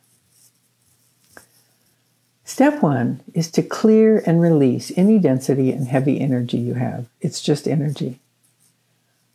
Step 2.47 2.83
one 2.83 3.21
is 3.33 3.49
to 3.51 3.63
clear 3.63 4.21
and 4.25 4.39
release 4.39 4.91
any 4.95 5.17
density 5.17 5.71
and 5.71 5.87
heavy 5.87 6.21
energy 6.21 6.57
you 6.57 6.75
have. 6.75 7.07
It's 7.19 7.41
just 7.41 7.67
energy. 7.67 8.19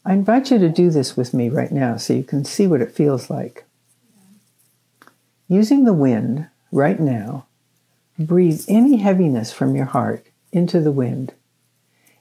I 0.05 0.13
invite 0.13 0.51
you 0.51 0.59
to 0.59 0.69
do 0.69 0.91
this 0.91 1.17
with 1.17 1.35
me 1.35 1.49
right 1.49 1.73
now 1.73 1.97
so 1.97 2.15
you 2.15 2.23
can 2.23 2.45
see 2.45 2.69
what 2.69 2.81
it 2.81 2.93
feels 2.93 3.29
like. 3.29 3.65
Using 5.49 5.85
the 5.85 5.93
wind 5.93 6.47
right 6.71 7.01
now, 7.01 7.47
breathe 8.17 8.65
any 8.69 8.99
heaviness 8.99 9.53
from 9.53 9.75
your 9.75 9.87
heart 9.87 10.25
into 10.53 10.81
the 10.81 10.93
wind 10.93 11.35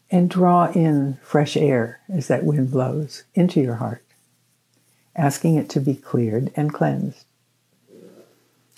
and 0.09 0.27
draw 0.27 0.71
in 0.71 1.19
fresh 1.21 1.55
air 1.55 1.99
as 2.09 2.27
that 2.27 2.43
wind 2.43 2.71
blows 2.71 3.23
into 3.35 3.61
your 3.61 3.75
heart, 3.75 4.03
asking 5.15 5.55
it 5.55 5.69
to 5.69 5.79
be 5.79 5.93
cleared 5.93 6.51
and 6.55 6.73
cleansed. 6.73 7.25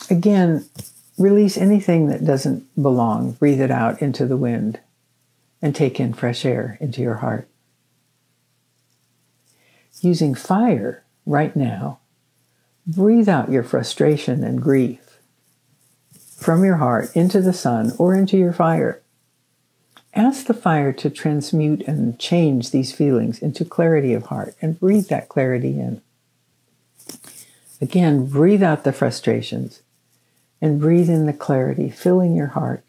Again, 0.09 0.65
release 1.21 1.57
anything 1.57 2.07
that 2.07 2.25
doesn't 2.25 2.67
belong, 2.81 3.33
breathe 3.33 3.61
it 3.61 3.71
out 3.71 4.01
into 4.01 4.25
the 4.25 4.37
wind, 4.37 4.79
and 5.61 5.75
take 5.75 5.99
in 5.99 6.13
fresh 6.13 6.45
air 6.45 6.77
into 6.81 7.01
your 7.01 7.15
heart. 7.15 7.47
Using 10.01 10.33
fire 10.33 11.03
right 11.25 11.55
now, 11.55 11.99
breathe 12.87 13.29
out 13.29 13.51
your 13.51 13.63
frustration 13.63 14.43
and 14.43 14.61
grief 14.61 15.19
from 16.35 16.65
your 16.65 16.77
heart 16.77 17.15
into 17.15 17.39
the 17.41 17.53
sun 17.53 17.91
or 17.99 18.15
into 18.15 18.37
your 18.37 18.53
fire 18.53 19.01
Ask 20.13 20.47
the 20.47 20.53
fire 20.53 20.91
to 20.93 21.09
transmute 21.09 21.81
and 21.87 22.19
change 22.19 22.71
these 22.71 22.91
feelings 22.91 23.39
into 23.39 23.63
clarity 23.63 24.13
of 24.13 24.25
heart 24.25 24.55
and 24.61 24.79
breathe 24.79 25.07
that 25.07 25.29
clarity 25.29 25.79
in. 25.79 26.01
Again, 27.79 28.25
breathe 28.25 28.61
out 28.61 28.83
the 28.83 28.91
frustrations 28.91 29.81
and 30.61 30.79
breathe 30.79 31.09
in 31.09 31.25
the 31.25 31.33
clarity, 31.33 31.89
filling 31.89 32.35
your 32.35 32.47
heart. 32.47 32.83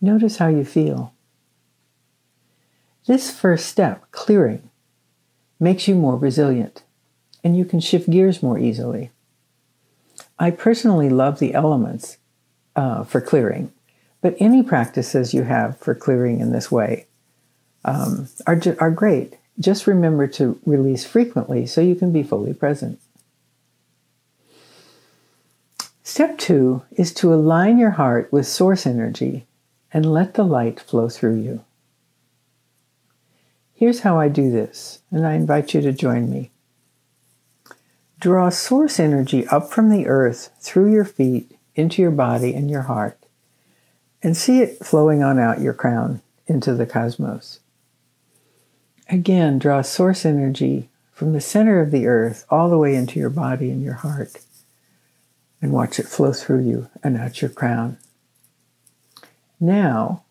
Notice 0.00 0.36
how 0.36 0.48
you 0.48 0.64
feel. 0.64 1.12
This 3.06 3.30
first 3.30 3.66
step, 3.66 4.10
clearing, 4.12 4.70
makes 5.58 5.88
you 5.88 5.94
more 5.94 6.16
resilient 6.16 6.82
and 7.42 7.56
you 7.56 7.64
can 7.64 7.80
shift 7.80 8.08
gears 8.08 8.42
more 8.42 8.58
easily. 8.58 9.10
I 10.38 10.50
personally 10.50 11.10
love 11.10 11.38
the 11.38 11.54
elements 11.54 12.18
uh, 12.76 13.04
for 13.04 13.20
clearing 13.20 13.72
but 14.24 14.34
any 14.40 14.62
practices 14.62 15.34
you 15.34 15.42
have 15.42 15.76
for 15.76 15.94
clearing 15.94 16.40
in 16.40 16.50
this 16.50 16.72
way 16.72 17.04
um, 17.84 18.26
are, 18.46 18.58
are 18.80 18.90
great. 18.90 19.34
Just 19.60 19.86
remember 19.86 20.26
to 20.28 20.58
release 20.64 21.04
frequently 21.04 21.66
so 21.66 21.82
you 21.82 21.94
can 21.94 22.10
be 22.10 22.22
fully 22.22 22.54
present. 22.54 22.98
Step 26.06 26.36
two 26.36 26.82
is 26.92 27.14
to 27.14 27.32
align 27.32 27.78
your 27.78 27.92
heart 27.92 28.30
with 28.30 28.46
source 28.46 28.86
energy 28.86 29.46
and 29.90 30.12
let 30.12 30.34
the 30.34 30.44
light 30.44 30.78
flow 30.78 31.08
through 31.08 31.36
you. 31.36 31.64
Here's 33.72 34.00
how 34.00 34.20
I 34.20 34.28
do 34.28 34.50
this, 34.50 35.00
and 35.10 35.26
I 35.26 35.32
invite 35.32 35.72
you 35.72 35.80
to 35.80 35.92
join 35.92 36.30
me. 36.30 36.50
Draw 38.20 38.50
source 38.50 39.00
energy 39.00 39.46
up 39.48 39.70
from 39.70 39.88
the 39.88 40.06
earth 40.06 40.50
through 40.60 40.92
your 40.92 41.06
feet 41.06 41.58
into 41.74 42.02
your 42.02 42.10
body 42.10 42.54
and 42.54 42.70
your 42.70 42.82
heart 42.82 43.18
and 44.22 44.36
see 44.36 44.60
it 44.60 44.84
flowing 44.84 45.22
on 45.22 45.38
out 45.38 45.62
your 45.62 45.74
crown 45.74 46.20
into 46.46 46.74
the 46.74 46.86
cosmos. 46.86 47.60
Again, 49.08 49.58
draw 49.58 49.80
source 49.80 50.26
energy 50.26 50.90
from 51.12 51.32
the 51.32 51.40
center 51.40 51.80
of 51.80 51.90
the 51.90 52.06
earth 52.06 52.44
all 52.50 52.68
the 52.68 52.78
way 52.78 52.94
into 52.94 53.18
your 53.18 53.30
body 53.30 53.70
and 53.70 53.82
your 53.82 53.94
heart 53.94 54.43
and 55.64 55.72
watch 55.72 55.98
it 55.98 56.06
flow 56.06 56.30
through 56.30 56.60
you 56.60 56.90
and 57.02 57.16
out 57.16 57.40
your 57.40 57.48
crown. 57.48 57.96
Now, 59.58 60.22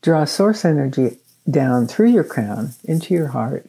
draw 0.00 0.24
source 0.24 0.64
energy 0.64 1.18
down 1.48 1.86
through 1.86 2.08
your 2.08 2.24
crown 2.24 2.70
into 2.82 3.12
your 3.12 3.28
heart 3.28 3.66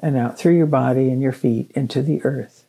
and 0.00 0.16
out 0.16 0.36
through 0.36 0.56
your 0.56 0.66
body 0.66 1.08
and 1.10 1.22
your 1.22 1.30
feet 1.30 1.70
into 1.76 2.02
the 2.02 2.20
earth. 2.24 2.64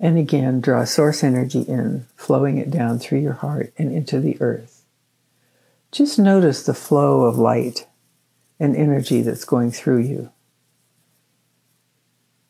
And 0.00 0.16
again, 0.16 0.62
draw 0.62 0.84
source 0.84 1.22
energy 1.22 1.60
in, 1.60 2.06
flowing 2.16 2.56
it 2.56 2.70
down 2.70 2.98
through 2.98 3.18
your 3.18 3.34
heart 3.34 3.74
and 3.76 3.92
into 3.92 4.20
the 4.20 4.40
earth. 4.40 4.86
Just 5.92 6.18
notice 6.18 6.62
the 6.62 6.72
flow 6.72 7.24
of 7.24 7.36
light 7.36 7.86
and 8.58 8.74
energy 8.74 9.20
that's 9.20 9.44
going 9.44 9.70
through 9.70 9.98
you 9.98 10.30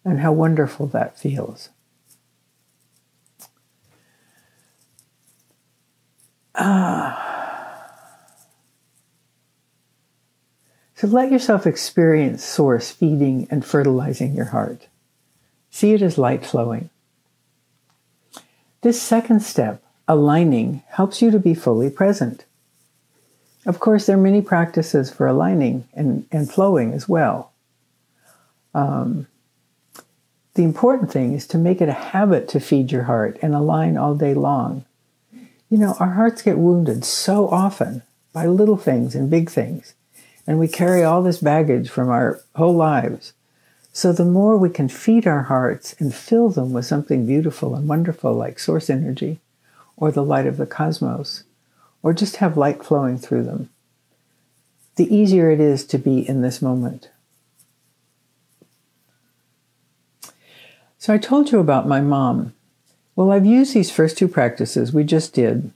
and 0.04 0.21
how 0.21 0.30
wonderful 0.30 0.87
that 0.87 1.19
feels. 1.19 1.71
Ah. 6.62 7.31
So 10.95 11.07
let 11.07 11.33
yourself 11.33 11.67
experience 11.67 12.45
Source 12.45 12.90
feeding 12.90 13.49
and 13.50 13.64
fertilizing 13.64 14.35
your 14.35 14.47
heart. 14.47 14.88
See 15.71 15.95
it 15.95 16.02
as 16.02 16.19
light 16.19 16.45
flowing. 16.45 16.90
This 18.83 19.00
second 19.00 19.40
step, 19.40 19.83
aligning, 20.07 20.83
helps 20.88 21.23
you 21.23 21.31
to 21.31 21.38
be 21.38 21.55
fully 21.55 21.88
present. 21.88 22.45
Of 23.64 23.81
course, 23.81 24.05
there 24.05 24.19
are 24.19 24.21
many 24.21 24.43
practices 24.43 25.11
for 25.11 25.26
aligning 25.26 25.88
and, 25.95 26.26
and 26.31 26.50
flowing 26.50 26.93
as 26.93 27.09
well. 27.09 27.52
Um, 28.75 29.26
the 30.55 30.64
important 30.64 31.11
thing 31.11 31.33
is 31.33 31.47
to 31.47 31.59
make 31.59 31.81
it 31.81 31.88
a 31.88 31.93
habit 31.93 32.47
to 32.49 32.61
feed 32.61 32.93
your 32.93 33.05
heart 33.05 33.38
and 33.40 33.55
align 33.55 33.97
all 33.97 34.14
day 34.14 34.35
long. 34.35 34.85
You 35.71 35.79
know, 35.79 35.97
our 36.00 36.11
hearts 36.11 36.43
get 36.43 36.59
wounded 36.59 37.05
so 37.05 37.49
often 37.49 38.03
by 38.33 38.47
little 38.47 38.77
things 38.77 39.15
and 39.15 39.31
big 39.31 39.49
things, 39.49 39.95
and 40.45 40.59
we 40.59 40.67
carry 40.67 41.05
all 41.05 41.23
this 41.23 41.39
baggage 41.39 41.89
from 41.89 42.09
our 42.09 42.41
whole 42.57 42.75
lives. 42.75 43.33
So 43.93 44.12
the 44.12 44.25
more 44.25 44.57
we 44.57 44.69
can 44.69 44.89
feed 44.89 45.29
our 45.29 45.45
hearts 45.45 45.95
and 46.00 46.12
fill 46.12 46.49
them 46.49 46.73
with 46.73 46.87
something 46.87 47.25
beautiful 47.25 47.77
and 47.77 47.89
wonderful 47.89 48.35
like 48.35 48.59
source 48.59 48.91
energy 48.91 49.41
or 49.97 50.11
the 50.11 50.25
light 50.25 50.47
of 50.47 50.57
the 50.57 50.67
cosmos, 50.67 51.45
or 52.03 52.12
just 52.12 52.37
have 52.37 52.57
light 52.57 52.83
flowing 52.83 53.19
through 53.19 53.45
them, 53.45 53.71
the 54.97 55.15
easier 55.15 55.50
it 55.50 55.61
is 55.61 55.85
to 55.87 55.99
be 55.99 56.29
in 56.29 56.43
this 56.43 56.61
moment. 56.61 57.11
So 60.99 61.15
I 61.15 61.19
told 61.19 61.53
you 61.53 61.61
about 61.61 61.87
my 61.87 62.00
mom. 62.00 62.55
Well, 63.21 63.33
I've 63.33 63.45
used 63.45 63.75
these 63.75 63.91
first 63.91 64.17
two 64.17 64.29
practices 64.29 64.95
we 64.95 65.05
just 65.05 65.35
did 65.35 65.73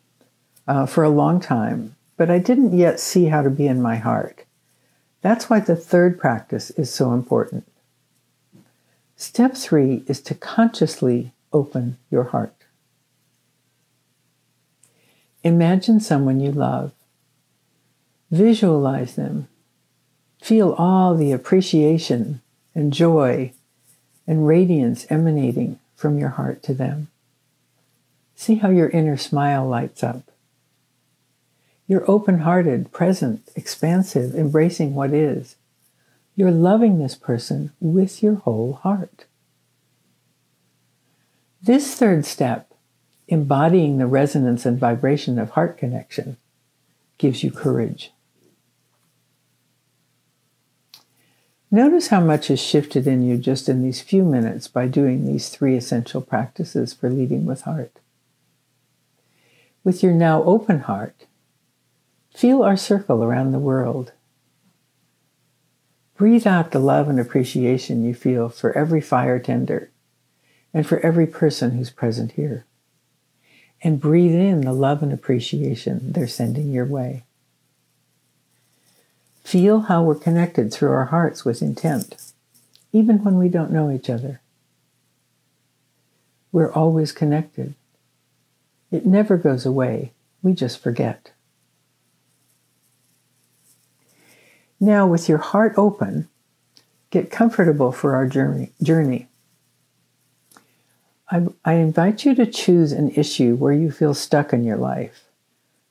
uh, 0.67 0.87
for 0.87 1.05
a 1.05 1.11
long 1.11 1.41
time, 1.41 1.95
but 2.17 2.31
I 2.31 2.39
didn't 2.39 2.75
yet 2.75 2.99
see 2.99 3.27
how 3.27 3.43
to 3.43 3.51
be 3.51 3.67
in 3.67 3.83
my 3.83 3.97
heart. 3.97 4.47
That's 5.21 5.51
why 5.51 5.61
the 5.61 5.77
third 5.77 6.19
practice 6.19 6.71
is 6.71 6.91
so 6.91 7.13
important. 7.13 7.71
Step 9.17 9.57
three 9.57 10.05
is 10.07 10.23
to 10.23 10.35
consciously 10.35 11.33
open 11.53 11.99
your 12.11 12.25
heart. 12.25 12.55
Imagine 15.43 16.01
someone 16.01 16.41
you 16.41 16.51
love. 16.51 16.93
Visualize 18.31 19.17
them. 19.17 19.49
Feel 20.41 20.73
all 20.79 21.15
the 21.15 21.33
appreciation 21.33 22.41
and 22.75 22.91
joy 22.91 23.53
and 24.27 24.47
radiance 24.47 25.07
emanating 25.11 25.79
from 25.95 26.19
your 26.19 26.31
heart 26.31 26.63
to 26.63 26.73
them. 26.73 27.09
See 28.35 28.57
how 28.57 28.71
your 28.71 28.89
inner 28.91 29.17
smile 29.17 29.67
lights 29.67 30.03
up. 30.03 30.31
You're 31.87 32.09
open 32.11 32.41
hearted, 32.41 32.93
present, 32.93 33.49
expansive, 33.55 34.35
embracing 34.35 34.95
what 34.95 35.13
is. 35.13 35.57
You're 36.35 36.51
loving 36.51 36.99
this 36.99 37.15
person 37.15 37.73
with 37.81 38.23
your 38.23 38.37
whole 38.37 38.75
heart. 38.75 39.27
This 41.63 41.95
third 41.95 42.27
step, 42.27 42.73
embodying 43.29 43.99
the 43.99 44.07
resonance 44.07 44.67
and 44.67 44.79
vibration 44.79 45.39
of 45.39 45.51
heart 45.51 45.79
connection, 45.79 46.37
gives 47.19 47.43
you 47.43 47.51
courage. 47.51 48.13
Notice 51.71 52.09
how 52.09 52.21
much 52.21 52.49
has 52.49 52.61
shifted 52.61 53.07
in 53.07 53.23
you 53.23 53.37
just 53.37 53.69
in 53.69 53.83
these 53.83 54.01
few 54.01 54.25
minutes 54.25 54.69
by 54.69 54.87
doing 54.87 55.27
these 55.27 55.49
three 55.49 55.77
essential 55.77 56.21
practices 56.21 56.93
for 56.93 57.11
leading 57.11 57.47
with 57.47 57.63
heart. 57.63 57.99
With 59.85 60.03
your 60.03 60.13
now 60.13 60.43
open 60.45 60.81
heart, 60.81 61.27
feel 62.35 62.63
our 62.63 62.77
circle 62.77 63.23
around 63.23 63.53
the 63.53 63.59
world 63.61 64.13
Breathe 66.17 66.47
out 66.47 66.71
the 66.71 66.79
love 66.79 67.09
and 67.09 67.19
appreciation 67.19 68.05
you 68.05 68.15
feel 68.15 68.49
for 68.49 68.73
every 68.79 69.01
fire 69.01 69.41
tender 69.41 69.91
and 70.73 70.87
for 70.87 71.01
every 71.01 71.27
person 71.27 71.73
who's 71.73 71.91
present 71.91 72.33
here. 72.33 72.67
and 73.83 74.01
breathe 74.01 74.35
in 74.35 74.63
the 74.63 74.73
love 74.73 75.03
and 75.03 75.13
appreciation 75.13 76.13
they're 76.13 76.27
sending 76.27 76.73
your 76.73 76.87
way. 76.87 77.25
Feel 79.45 79.81
how 79.83 80.03
we're 80.03 80.15
connected 80.15 80.73
through 80.73 80.91
our 80.91 81.07
hearts 81.07 81.45
with 81.45 81.61
intent, 81.61 82.17
even 82.93 83.23
when 83.23 83.37
we 83.37 83.49
don't 83.51 83.71
know 83.71 83.91
each 83.91 84.09
other. 84.09 84.41
We're 86.51 86.73
always 86.73 87.13
connected. 87.13 87.75
It 88.91 89.07
never 89.07 89.37
goes 89.37 89.67
away, 89.67 90.13
we 90.43 90.53
just 90.53 90.79
forget. 90.79 91.33
Now, 94.81 95.07
with 95.07 95.29
your 95.29 95.39
heart 95.39 95.75
open, 95.77 96.29
get 97.11 97.31
comfortable 97.31 97.93
for 97.93 98.15
our 98.15 98.27
journey. 98.27 99.29
I, 101.31 101.47
I 101.65 101.75
invite 101.75 102.25
you 102.25 102.35
to 102.35 102.47
choose 102.47 102.93
an 102.93 103.11
issue 103.11 103.57
where 103.57 103.73
you 103.73 103.91
feel 103.91 104.15
stuck 104.15 104.53
in 104.53 104.65
your 104.65 104.77
life, 104.77 105.25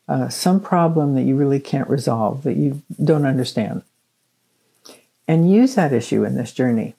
uh, 0.07 0.29
some 0.29 0.59
problem 0.59 1.15
that 1.15 1.23
you 1.23 1.35
really 1.35 1.59
can't 1.59 1.89
resolve, 1.89 2.43
that 2.43 2.55
you 2.55 2.83
don't 3.03 3.25
understand, 3.25 3.81
and 5.27 5.51
use 5.51 5.75
that 5.75 5.91
issue 5.91 6.23
in 6.23 6.35
this 6.35 6.53
journey. 6.53 6.95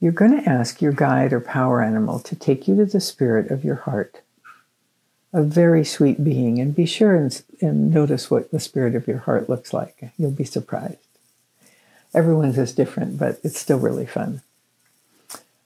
You're 0.00 0.12
going 0.12 0.40
to 0.42 0.48
ask 0.48 0.80
your 0.80 0.92
guide 0.92 1.32
or 1.32 1.40
power 1.40 1.82
animal 1.82 2.20
to 2.20 2.34
take 2.34 2.66
you 2.66 2.76
to 2.76 2.86
the 2.86 3.00
spirit 3.00 3.50
of 3.50 3.64
your 3.64 3.76
heart, 3.76 4.22
a 5.32 5.42
very 5.42 5.84
sweet 5.84 6.24
being, 6.24 6.58
and 6.58 6.74
be 6.74 6.86
sure 6.86 7.14
and, 7.14 7.42
and 7.60 7.92
notice 7.92 8.30
what 8.30 8.50
the 8.50 8.60
spirit 8.60 8.94
of 8.94 9.06
your 9.06 9.18
heart 9.18 9.48
looks 9.48 9.72
like. 9.72 10.10
You'll 10.16 10.30
be 10.30 10.44
surprised. 10.44 10.96
Everyone's 12.14 12.58
is 12.58 12.74
different, 12.74 13.18
but 13.18 13.38
it's 13.44 13.60
still 13.60 13.78
really 13.78 14.06
fun 14.06 14.42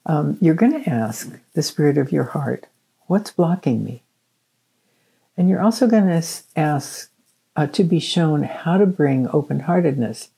um, 0.06 0.36
you're 0.40 0.54
going 0.54 0.82
to 0.82 0.90
ask 0.90 1.38
the 1.54 1.62
spirit 1.62 1.98
of 1.98 2.12
your 2.12 2.24
heart, 2.24 2.66
what's 3.06 3.30
blocking 3.30 3.84
me? 3.84 4.02
And 5.36 5.48
you're 5.48 5.62
also 5.62 5.86
going 5.86 6.06
to 6.06 6.42
ask 6.56 7.10
uh, 7.56 7.66
to 7.68 7.84
be 7.84 8.00
shown 8.00 8.42
how 8.42 8.78
to 8.78 8.86
bring 8.86 9.28
open 9.32 9.60
heartedness 9.60 10.28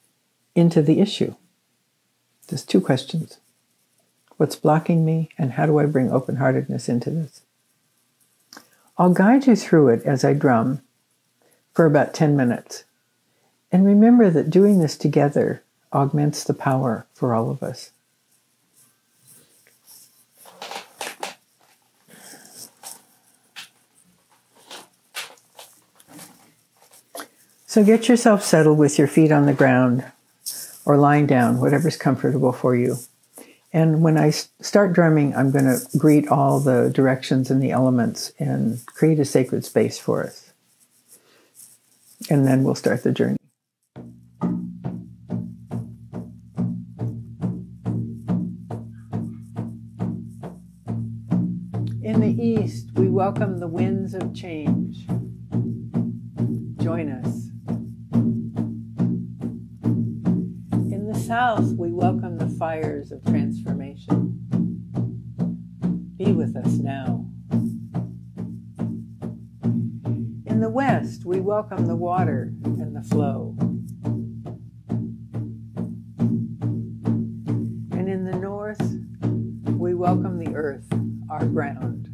into 0.55 0.83
the 0.83 1.01
issue. 1.01 1.35
There's 2.47 2.65
two 2.65 2.81
questions 2.81 3.39
What's 4.37 4.57
blocking 4.57 5.05
me, 5.05 5.31
and 5.39 5.53
how 5.53 5.67
do 5.67 5.79
I 5.79 5.87
bring 5.87 6.11
open 6.11 6.37
heartedness 6.37 6.89
into 6.89 7.11
this? 7.11 7.41
I'll 8.99 9.13
guide 9.13 9.47
you 9.47 9.57
through 9.57 9.89
it 9.89 10.03
as 10.05 10.25
I 10.25 10.35
drum 10.35 10.83
for 11.73 11.87
about 11.87 12.15
10 12.15 12.37
minutes. 12.37 12.85
And 13.73 13.85
remember 13.85 14.31
that 14.31 14.51
doing 14.51 14.79
this 14.79 14.97
together 14.97 15.63
augments 15.93 16.45
the 16.45 16.55
power 16.55 17.07
for 17.15 17.35
all 17.35 17.51
of 17.51 17.63
us. 17.63 17.91
So 27.67 27.85
get 27.85 28.09
yourself 28.09 28.43
settled 28.43 28.79
with 28.79 28.99
your 28.99 29.09
feet 29.09 29.31
on 29.31 29.45
the 29.45 29.53
ground 29.53 30.05
or 30.87 30.97
lying 30.97 31.27
down, 31.27 31.61
whatever's 31.61 31.99
comfortable 31.99 32.53
for 32.53 32.75
you. 32.75 32.97
And 33.77 34.01
when 34.01 34.17
I 34.17 34.31
start 34.31 34.95
drumming, 34.95 35.37
I'm 35.37 35.51
going 35.51 35.67
to 35.67 35.87
greet 35.99 36.29
all 36.29 36.61
the 36.61 36.89
directions 36.95 37.51
and 37.51 37.63
the 37.63 37.73
elements 37.73 38.33
and 38.39 38.81
create 38.87 39.21
a 39.21 39.25
sacred 39.27 39.67
space 39.67 39.99
for 39.99 40.25
us. 40.25 40.55
And 42.31 42.47
then 42.47 42.65
we'll 42.65 42.75
start 42.75 43.03
the 43.03 43.13
journey. 43.13 43.37
In 52.03 52.21
the 52.21 52.35
east, 52.43 52.93
we 52.95 53.11
welcome 53.11 53.59
the 53.59 53.69
winds 53.69 54.15
of 54.15 54.35
change. 54.35 55.07
Join 56.83 57.11
us. 57.11 57.51
In 60.73 61.11
the 61.13 61.21
south, 61.21 61.75
we 61.75 61.93
welcome 61.93 62.16
fires 62.67 63.13
of 63.13 63.25
transformation. 63.25 64.37
Be 66.17 66.33
with 66.33 66.57
us 66.57 66.79
now. 66.79 67.25
In 70.47 70.59
the 70.59 70.69
west, 70.69 71.25
we 71.25 71.39
welcome 71.39 71.87
the 71.87 71.95
water 71.95 72.53
and 72.65 72.97
the 72.97 73.05
flow. 73.05 73.55
And 77.93 78.09
in 78.09 78.25
the 78.25 78.35
north, 78.37 78.83
we 79.71 79.95
welcome 79.95 80.43
the 80.45 80.53
earth, 80.57 80.89
our 81.31 81.45
ground. 81.45 82.09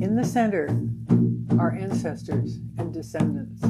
In 0.00 0.14
the 0.14 0.24
center, 0.24 0.68
our 1.58 1.72
ancestors 1.72 2.60
and 2.78 2.94
descendants 2.94 3.64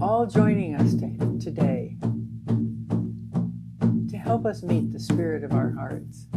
all 0.00 0.26
joining 0.26 0.74
us 0.76 0.94
to, 0.94 1.15
help 4.46 4.56
us 4.58 4.62
meet 4.62 4.92
the 4.92 5.00
spirit 5.00 5.42
of 5.42 5.52
our 5.52 5.72
hearts 5.72 6.28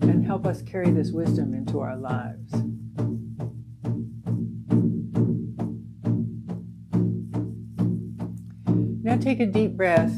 and 0.00 0.26
help 0.26 0.44
us 0.44 0.62
carry 0.62 0.90
this 0.90 1.12
wisdom 1.12 1.54
into 1.54 1.78
our 1.78 1.96
lives. 1.96 2.52
Now 9.04 9.16
take 9.16 9.38
a 9.38 9.46
deep 9.46 9.76
breath 9.76 10.10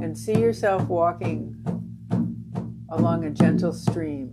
and 0.00 0.16
see 0.16 0.38
yourself 0.38 0.88
walking 0.88 1.54
along 2.88 3.26
a 3.26 3.30
gentle 3.30 3.74
stream. 3.74 4.32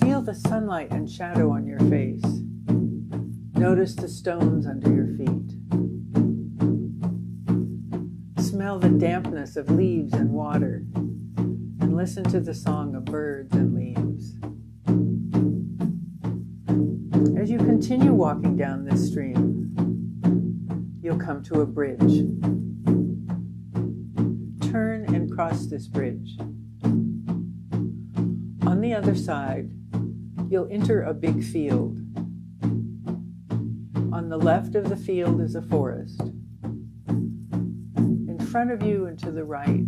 Feel 0.00 0.20
the 0.20 0.34
sunlight 0.34 0.90
and 0.90 1.10
shadow 1.10 1.50
on 1.50 1.64
your 1.66 1.80
face. 1.88 2.22
Notice 3.54 3.94
the 3.94 4.08
stones 4.08 4.66
under 4.66 4.94
your 4.94 5.16
feet. 5.16 5.49
Smell 8.70 8.78
the 8.78 8.98
dampness 9.00 9.56
of 9.56 9.68
leaves 9.68 10.12
and 10.12 10.30
water, 10.30 10.84
and 11.34 11.96
listen 11.96 12.22
to 12.30 12.38
the 12.38 12.54
song 12.54 12.94
of 12.94 13.04
birds 13.04 13.52
and 13.56 13.74
leaves. 13.74 14.36
As 17.36 17.50
you 17.50 17.58
continue 17.58 18.12
walking 18.12 18.56
down 18.56 18.84
this 18.84 19.08
stream, 19.10 19.74
you'll 21.02 21.18
come 21.18 21.42
to 21.46 21.62
a 21.62 21.66
bridge. 21.66 22.20
Turn 24.70 25.12
and 25.16 25.28
cross 25.32 25.66
this 25.66 25.88
bridge. 25.88 26.38
On 28.68 28.80
the 28.80 28.94
other 28.94 29.16
side, 29.16 29.72
you'll 30.48 30.68
enter 30.70 31.02
a 31.02 31.12
big 31.12 31.42
field 31.42 31.98
on 34.12 34.28
the 34.28 34.38
left 34.38 34.76
of 34.76 34.88
the 34.88 34.96
field 34.96 35.40
is 35.40 35.56
a 35.56 35.62
forest. 35.62 36.22
In 38.50 38.52
front 38.52 38.72
of 38.72 38.82
you 38.82 39.06
and 39.06 39.16
to 39.20 39.30
the 39.30 39.44
right 39.44 39.86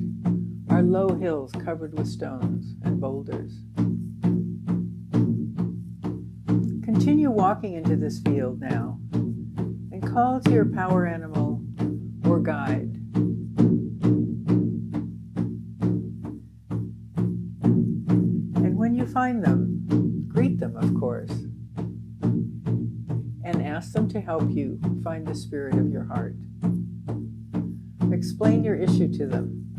are 0.71 0.83
low 0.83 1.17
hills 1.17 1.51
covered 1.65 1.99
with 1.99 2.07
stones 2.07 2.77
and 2.85 3.01
boulders. 3.01 3.53
Continue 6.85 7.33
walking 7.33 7.73
into 7.73 7.97
this 7.97 8.21
field 8.21 8.61
now 8.61 9.01
and 9.13 10.01
call 10.09 10.41
to 10.43 10.51
your 10.53 10.67
power 10.67 11.09
animal 11.09 11.61
or 12.25 12.39
guide. 12.39 13.01
And 18.55 18.77
when 18.77 18.95
you 18.95 19.09
find 19.09 19.43
them, 19.43 20.29
greet 20.29 20.61
them, 20.61 20.77
of 20.77 20.95
course 21.01 21.33
and 23.45 23.61
ask 23.61 23.93
them 23.93 24.09
to 24.09 24.21
help 24.21 24.49
you 24.53 24.79
find 25.03 25.27
the 25.27 25.35
spirit 25.35 25.75
of 25.75 25.91
your 25.91 26.05
heart. 26.05 26.37
Explain 28.43 28.65
your 28.65 28.75
issue 28.75 29.07
to 29.19 29.27
them 29.29 29.73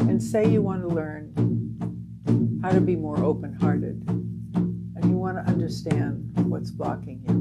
and 0.00 0.22
say 0.22 0.46
you 0.46 0.60
want 0.60 0.82
to 0.82 0.88
learn 0.88 1.32
how 2.62 2.70
to 2.70 2.82
be 2.82 2.96
more 2.96 3.24
open 3.24 3.54
hearted 3.54 4.06
and 4.06 5.04
you 5.06 5.16
want 5.16 5.38
to 5.38 5.50
understand 5.50 6.32
what's 6.50 6.70
blocking 6.70 7.22
you. 7.26 7.32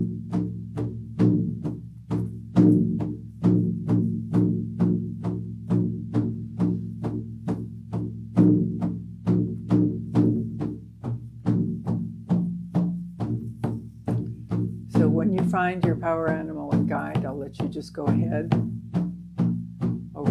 So 14.97 15.09
when 15.09 15.33
you 15.33 15.43
find 15.49 15.83
your 15.83 15.97
power 15.97 16.29
animal 16.29 16.71
and 16.71 16.87
guide, 16.87 17.25
I'll 17.25 17.37
let 17.37 17.59
you 17.59 17.67
just 17.67 17.91
go 17.91 18.05
ahead. 18.05 18.49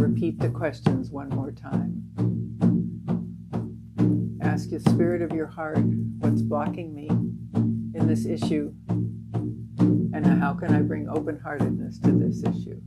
Repeat 0.00 0.38
the 0.38 0.48
questions 0.48 1.10
one 1.10 1.28
more 1.28 1.52
time. 1.52 2.04
Ask 4.42 4.70
your 4.70 4.80
spirit 4.80 5.20
of 5.20 5.32
your 5.32 5.46
heart 5.46 5.78
what's 6.18 6.40
blocking 6.40 6.94
me 6.94 7.08
in 7.08 8.06
this 8.06 8.24
issue, 8.24 8.72
and 8.88 10.26
how 10.26 10.54
can 10.54 10.74
I 10.74 10.80
bring 10.80 11.06
open 11.08 11.38
heartedness 11.38 11.98
to 12.00 12.12
this 12.12 12.42
issue? 12.42 12.80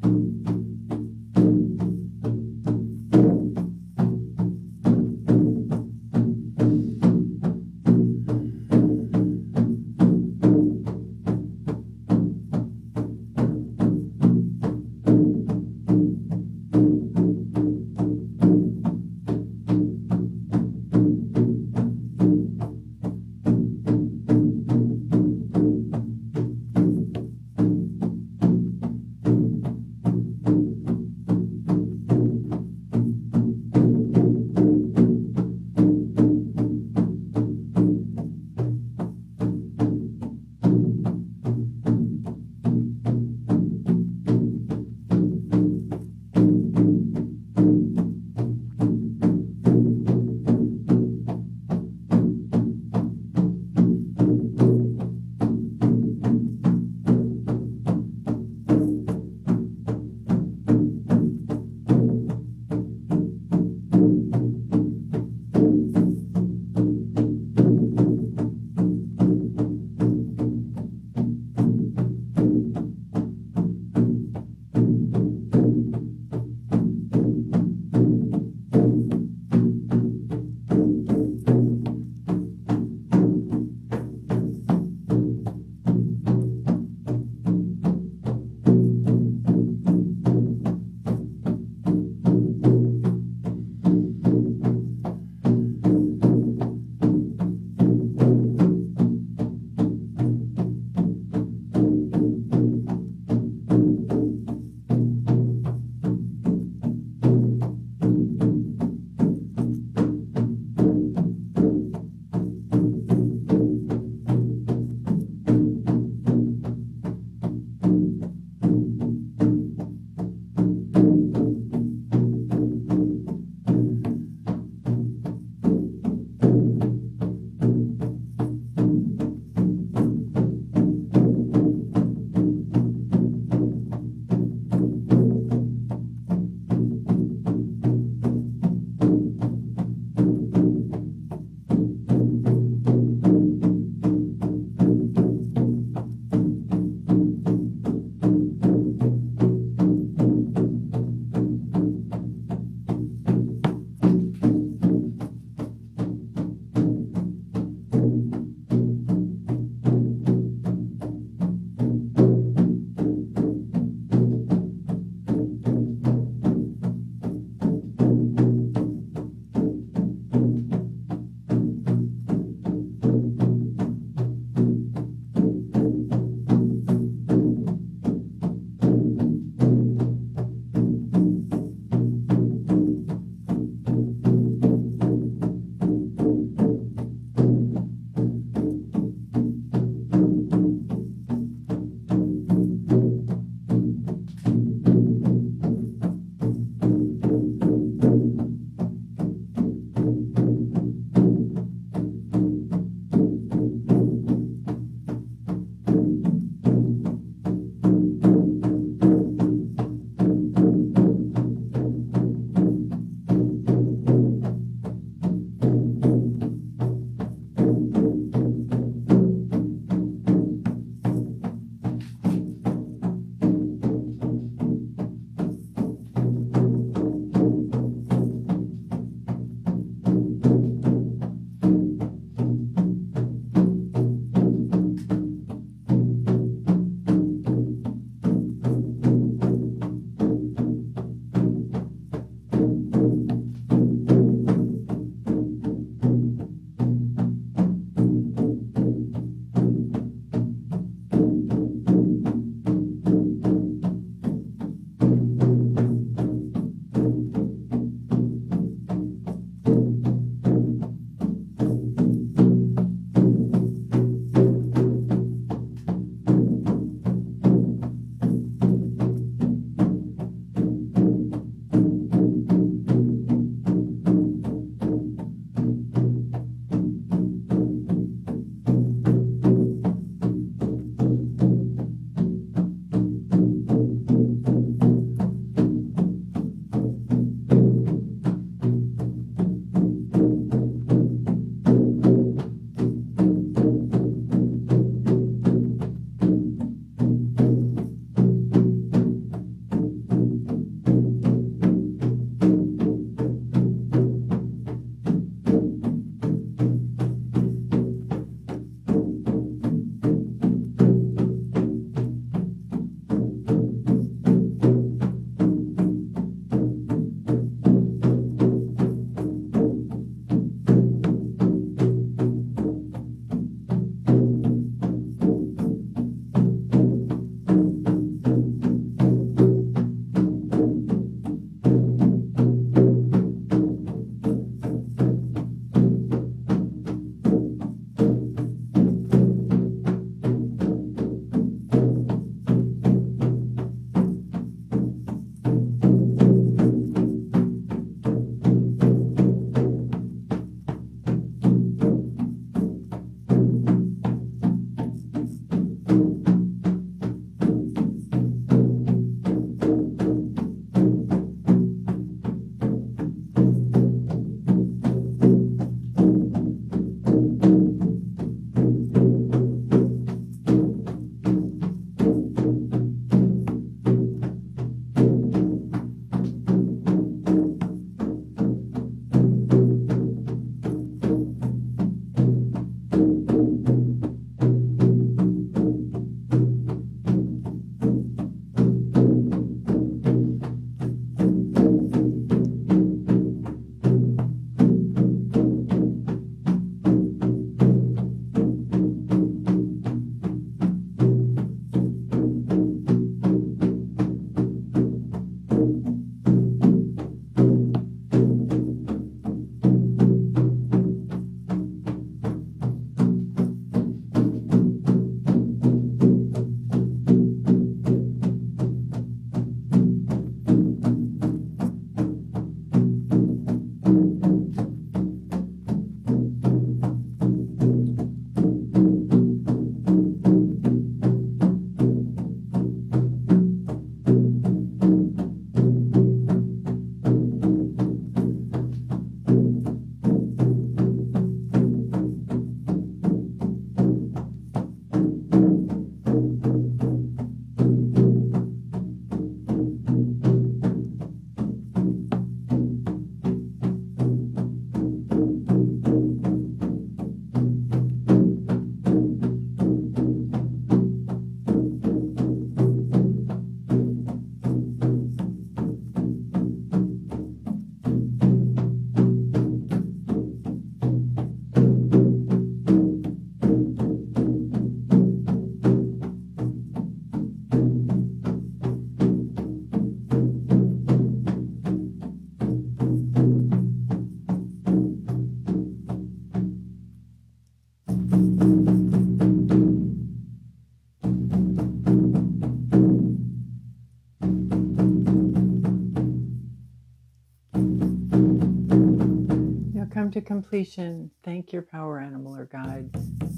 To 500.14 500.22
completion, 500.22 501.10
thank 501.24 501.52
your 501.52 501.64
power 501.64 502.00
animal 502.00 502.36
or 502.36 502.46
guide. 502.46 502.88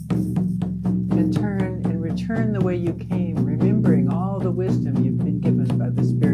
And 0.09 1.33
turn 1.33 1.81
and 1.85 2.03
return 2.03 2.51
the 2.51 2.59
way 2.59 2.75
you 2.75 2.91
came, 2.91 3.35
remembering 3.45 4.11
all 4.11 4.39
the 4.39 4.51
wisdom 4.51 5.01
you've 5.01 5.19
been 5.19 5.39
given 5.39 5.77
by 5.77 5.89
the 5.89 6.03
spirit 6.03 6.24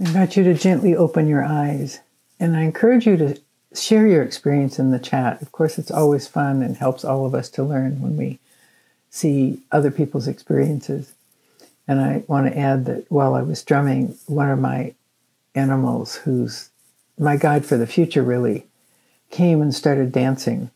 I 0.00 0.04
invite 0.04 0.36
you 0.36 0.44
to 0.44 0.54
gently 0.54 0.94
open 0.94 1.26
your 1.26 1.44
eyes, 1.44 2.00
and 2.38 2.56
I 2.56 2.62
encourage 2.62 3.06
you 3.06 3.16
to 3.16 3.40
share 3.74 4.06
your 4.06 4.22
experience 4.22 4.78
in 4.78 4.92
the 4.92 4.98
chat. 4.98 5.42
Of 5.42 5.50
course, 5.50 5.76
it's 5.76 5.90
always 5.90 6.28
fun 6.28 6.62
and 6.62 6.76
helps 6.76 7.04
all 7.04 7.26
of 7.26 7.34
us 7.34 7.48
to 7.50 7.64
learn 7.64 8.00
when 8.00 8.16
we 8.16 8.38
see 9.10 9.60
other 9.72 9.90
people's 9.90 10.28
experiences. 10.28 11.14
And 11.88 12.00
I 12.00 12.22
want 12.28 12.46
to 12.46 12.56
add 12.56 12.84
that 12.84 13.10
while 13.10 13.34
I 13.34 13.42
was 13.42 13.62
drumming, 13.64 14.16
one 14.26 14.50
of 14.50 14.60
my 14.60 14.94
animals, 15.54 16.14
who's 16.16 16.70
my 17.18 17.36
guide 17.36 17.66
for 17.66 17.76
the 17.76 17.86
future, 17.86 18.22
really 18.22 18.66
came 19.30 19.60
and 19.60 19.74
started 19.74 20.12
dancing, 20.12 20.70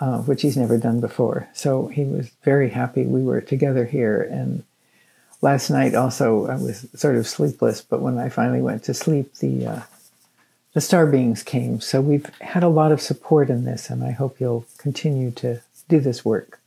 uh, 0.00 0.18
which 0.18 0.42
he's 0.42 0.56
never 0.56 0.76
done 0.76 1.00
before. 1.00 1.48
So 1.54 1.86
he 1.86 2.04
was 2.04 2.30
very 2.42 2.70
happy 2.70 3.04
we 3.04 3.22
were 3.22 3.40
together 3.40 3.86
here 3.86 4.20
and 4.20 4.64
last 5.44 5.70
night 5.70 5.94
also 5.94 6.46
I 6.46 6.56
was 6.56 6.88
sort 6.96 7.16
of 7.16 7.28
sleepless, 7.28 7.82
but 7.82 8.00
when 8.00 8.18
I 8.18 8.30
finally 8.30 8.62
went 8.62 8.82
to 8.84 8.94
sleep, 8.94 9.34
the 9.34 9.66
uh, 9.66 9.80
the 10.72 10.80
star 10.80 11.06
beings 11.06 11.44
came. 11.44 11.80
So 11.80 12.00
we've 12.00 12.26
had 12.40 12.64
a 12.64 12.68
lot 12.68 12.90
of 12.90 13.00
support 13.00 13.50
in 13.50 13.64
this, 13.64 13.90
and 13.90 14.02
I 14.02 14.10
hope 14.10 14.40
you'll 14.40 14.66
continue 14.78 15.30
to 15.32 15.60
do 15.88 16.00
this 16.00 16.24
work. 16.24 16.60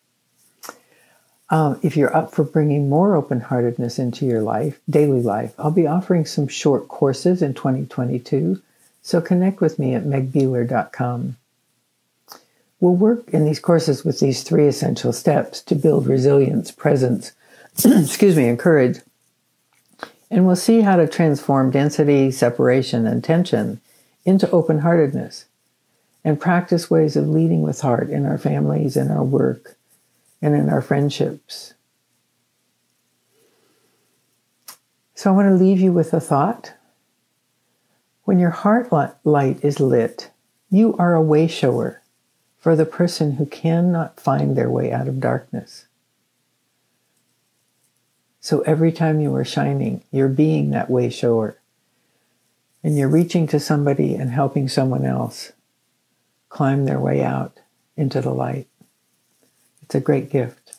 Um, 1.49 1.79
if 1.81 1.97
you're 1.97 2.15
up 2.15 2.33
for 2.33 2.43
bringing 2.43 2.87
more 2.87 3.15
open 3.15 3.41
heartedness 3.41 3.99
into 3.99 4.25
your 4.25 4.41
life, 4.41 4.79
daily 4.89 5.21
life, 5.21 5.53
I'll 5.57 5.71
be 5.71 5.87
offering 5.87 6.25
some 6.25 6.47
short 6.47 6.87
courses 6.87 7.41
in 7.41 7.53
2022. 7.53 8.61
So 9.01 9.21
connect 9.21 9.59
with 9.59 9.79
me 9.79 9.93
at 9.93 10.03
megbeeler.com. 10.03 11.37
We'll 12.79 12.95
work 12.95 13.29
in 13.29 13.45
these 13.45 13.59
courses 13.59 14.05
with 14.05 14.19
these 14.19 14.43
three 14.43 14.67
essential 14.67 15.13
steps 15.13 15.61
to 15.63 15.75
build 15.75 16.05
resilience, 16.05 16.71
presence, 16.71 17.31
excuse 17.85 18.35
me, 18.35 18.47
and 18.47 18.57
courage. 18.57 18.99
And 20.29 20.45
we'll 20.45 20.55
see 20.55 20.81
how 20.81 20.95
to 20.95 21.07
transform 21.07 21.71
density, 21.71 22.31
separation, 22.31 23.05
and 23.05 23.23
tension 23.23 23.81
into 24.25 24.49
open 24.51 24.79
heartedness 24.79 25.45
and 26.23 26.39
practice 26.39 26.89
ways 26.89 27.15
of 27.15 27.29
leading 27.29 27.61
with 27.61 27.81
heart 27.81 28.09
in 28.09 28.25
our 28.25 28.37
families, 28.37 28.97
in 28.97 29.09
our 29.09 29.23
work, 29.23 29.77
and 30.41 30.55
in 30.55 30.69
our 30.69 30.81
friendships. 30.81 31.73
So 35.15 35.31
I 35.31 35.33
want 35.33 35.47
to 35.47 35.55
leave 35.55 35.79
you 35.79 35.91
with 35.91 36.13
a 36.13 36.19
thought. 36.19 36.73
When 38.25 38.39
your 38.39 38.49
heart 38.49 38.91
light 38.91 39.63
is 39.63 39.79
lit, 39.79 40.29
you 40.69 40.95
are 40.97 41.15
a 41.15 41.21
way 41.21 41.47
shower 41.47 42.01
for 42.59 42.75
the 42.75 42.85
person 42.85 43.33
who 43.33 43.45
cannot 43.45 44.19
find 44.19 44.55
their 44.55 44.69
way 44.69 44.91
out 44.91 45.07
of 45.07 45.19
darkness. 45.19 45.86
So 48.47 48.61
every 48.61 48.93
time 48.93 49.19
you 49.19 49.35
are 49.35 49.43
shining, 49.43 50.05
you're 50.09 50.29
being 50.29 50.69
that 50.69 50.89
way 50.89 51.09
shower. 51.09 51.57
And 52.81 52.97
you're 52.97 53.09
reaching 53.09 53.45
to 53.47 53.59
somebody 53.59 54.15
and 54.15 54.31
helping 54.31 54.69
someone 54.69 55.03
else 55.03 55.51
climb 56.47 56.85
their 56.85 56.97
way 56.97 57.21
out 57.21 57.59
into 57.97 58.21
the 58.21 58.33
light. 58.33 58.67
It's 59.81 59.95
a 59.95 59.99
great 59.99 60.29
gift. 60.29 60.77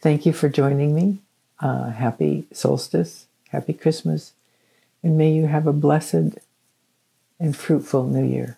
Thank 0.00 0.24
you 0.24 0.32
for 0.32 0.48
joining 0.48 0.94
me. 0.94 1.18
Uh, 1.60 1.90
happy 1.90 2.46
solstice, 2.54 3.26
happy 3.50 3.74
Christmas, 3.74 4.32
and 5.02 5.18
may 5.18 5.30
you 5.30 5.46
have 5.46 5.66
a 5.66 5.74
blessed 5.74 6.38
and 7.38 7.54
fruitful 7.54 8.06
new 8.06 8.24
year. 8.24 8.56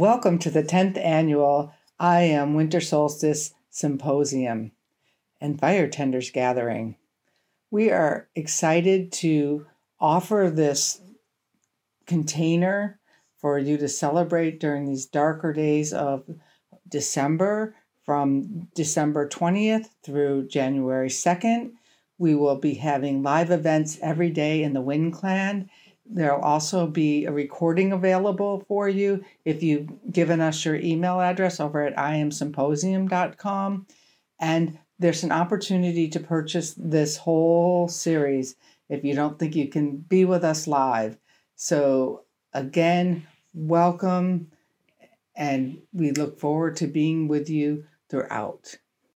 Welcome 0.00 0.38
to 0.38 0.50
the 0.50 0.62
10th 0.62 0.96
annual 0.96 1.74
I 1.98 2.22
Am 2.22 2.54
Winter 2.54 2.80
Solstice 2.80 3.52
Symposium 3.68 4.72
and 5.42 5.60
Fire 5.60 5.88
Tenders 5.88 6.30
Gathering. 6.30 6.96
We 7.70 7.90
are 7.90 8.26
excited 8.34 9.12
to 9.12 9.66
offer 10.00 10.50
this 10.50 11.02
container 12.06 12.98
for 13.42 13.58
you 13.58 13.76
to 13.76 13.88
celebrate 13.88 14.58
during 14.58 14.86
these 14.86 15.04
darker 15.04 15.52
days 15.52 15.92
of 15.92 16.24
December 16.88 17.74
from 18.02 18.70
December 18.74 19.28
20th 19.28 19.90
through 20.02 20.48
January 20.48 21.10
2nd. 21.10 21.72
We 22.16 22.34
will 22.34 22.56
be 22.56 22.72
having 22.72 23.22
live 23.22 23.50
events 23.50 23.98
every 24.00 24.30
day 24.30 24.62
in 24.62 24.72
the 24.72 24.80
Wind 24.80 25.12
Clan 25.12 25.68
There'll 26.12 26.42
also 26.42 26.88
be 26.88 27.24
a 27.24 27.32
recording 27.32 27.92
available 27.92 28.64
for 28.66 28.88
you 28.88 29.24
if 29.44 29.62
you've 29.62 29.88
given 30.10 30.40
us 30.40 30.64
your 30.64 30.74
email 30.74 31.20
address 31.20 31.60
over 31.60 31.86
at 31.86 31.96
iamsymposium.com. 31.96 33.86
And 34.40 34.78
there's 34.98 35.22
an 35.22 35.30
opportunity 35.32 36.08
to 36.08 36.18
purchase 36.18 36.74
this 36.76 37.16
whole 37.16 37.86
series 37.88 38.56
if 38.88 39.04
you 39.04 39.14
don't 39.14 39.38
think 39.38 39.54
you 39.54 39.68
can 39.68 39.98
be 39.98 40.24
with 40.24 40.42
us 40.42 40.66
live. 40.66 41.16
So, 41.54 42.24
again, 42.52 43.26
welcome, 43.54 44.50
and 45.36 45.78
we 45.92 46.10
look 46.10 46.40
forward 46.40 46.76
to 46.76 46.86
being 46.88 47.28
with 47.28 47.48
you 47.48 47.84
throughout. 48.08 48.76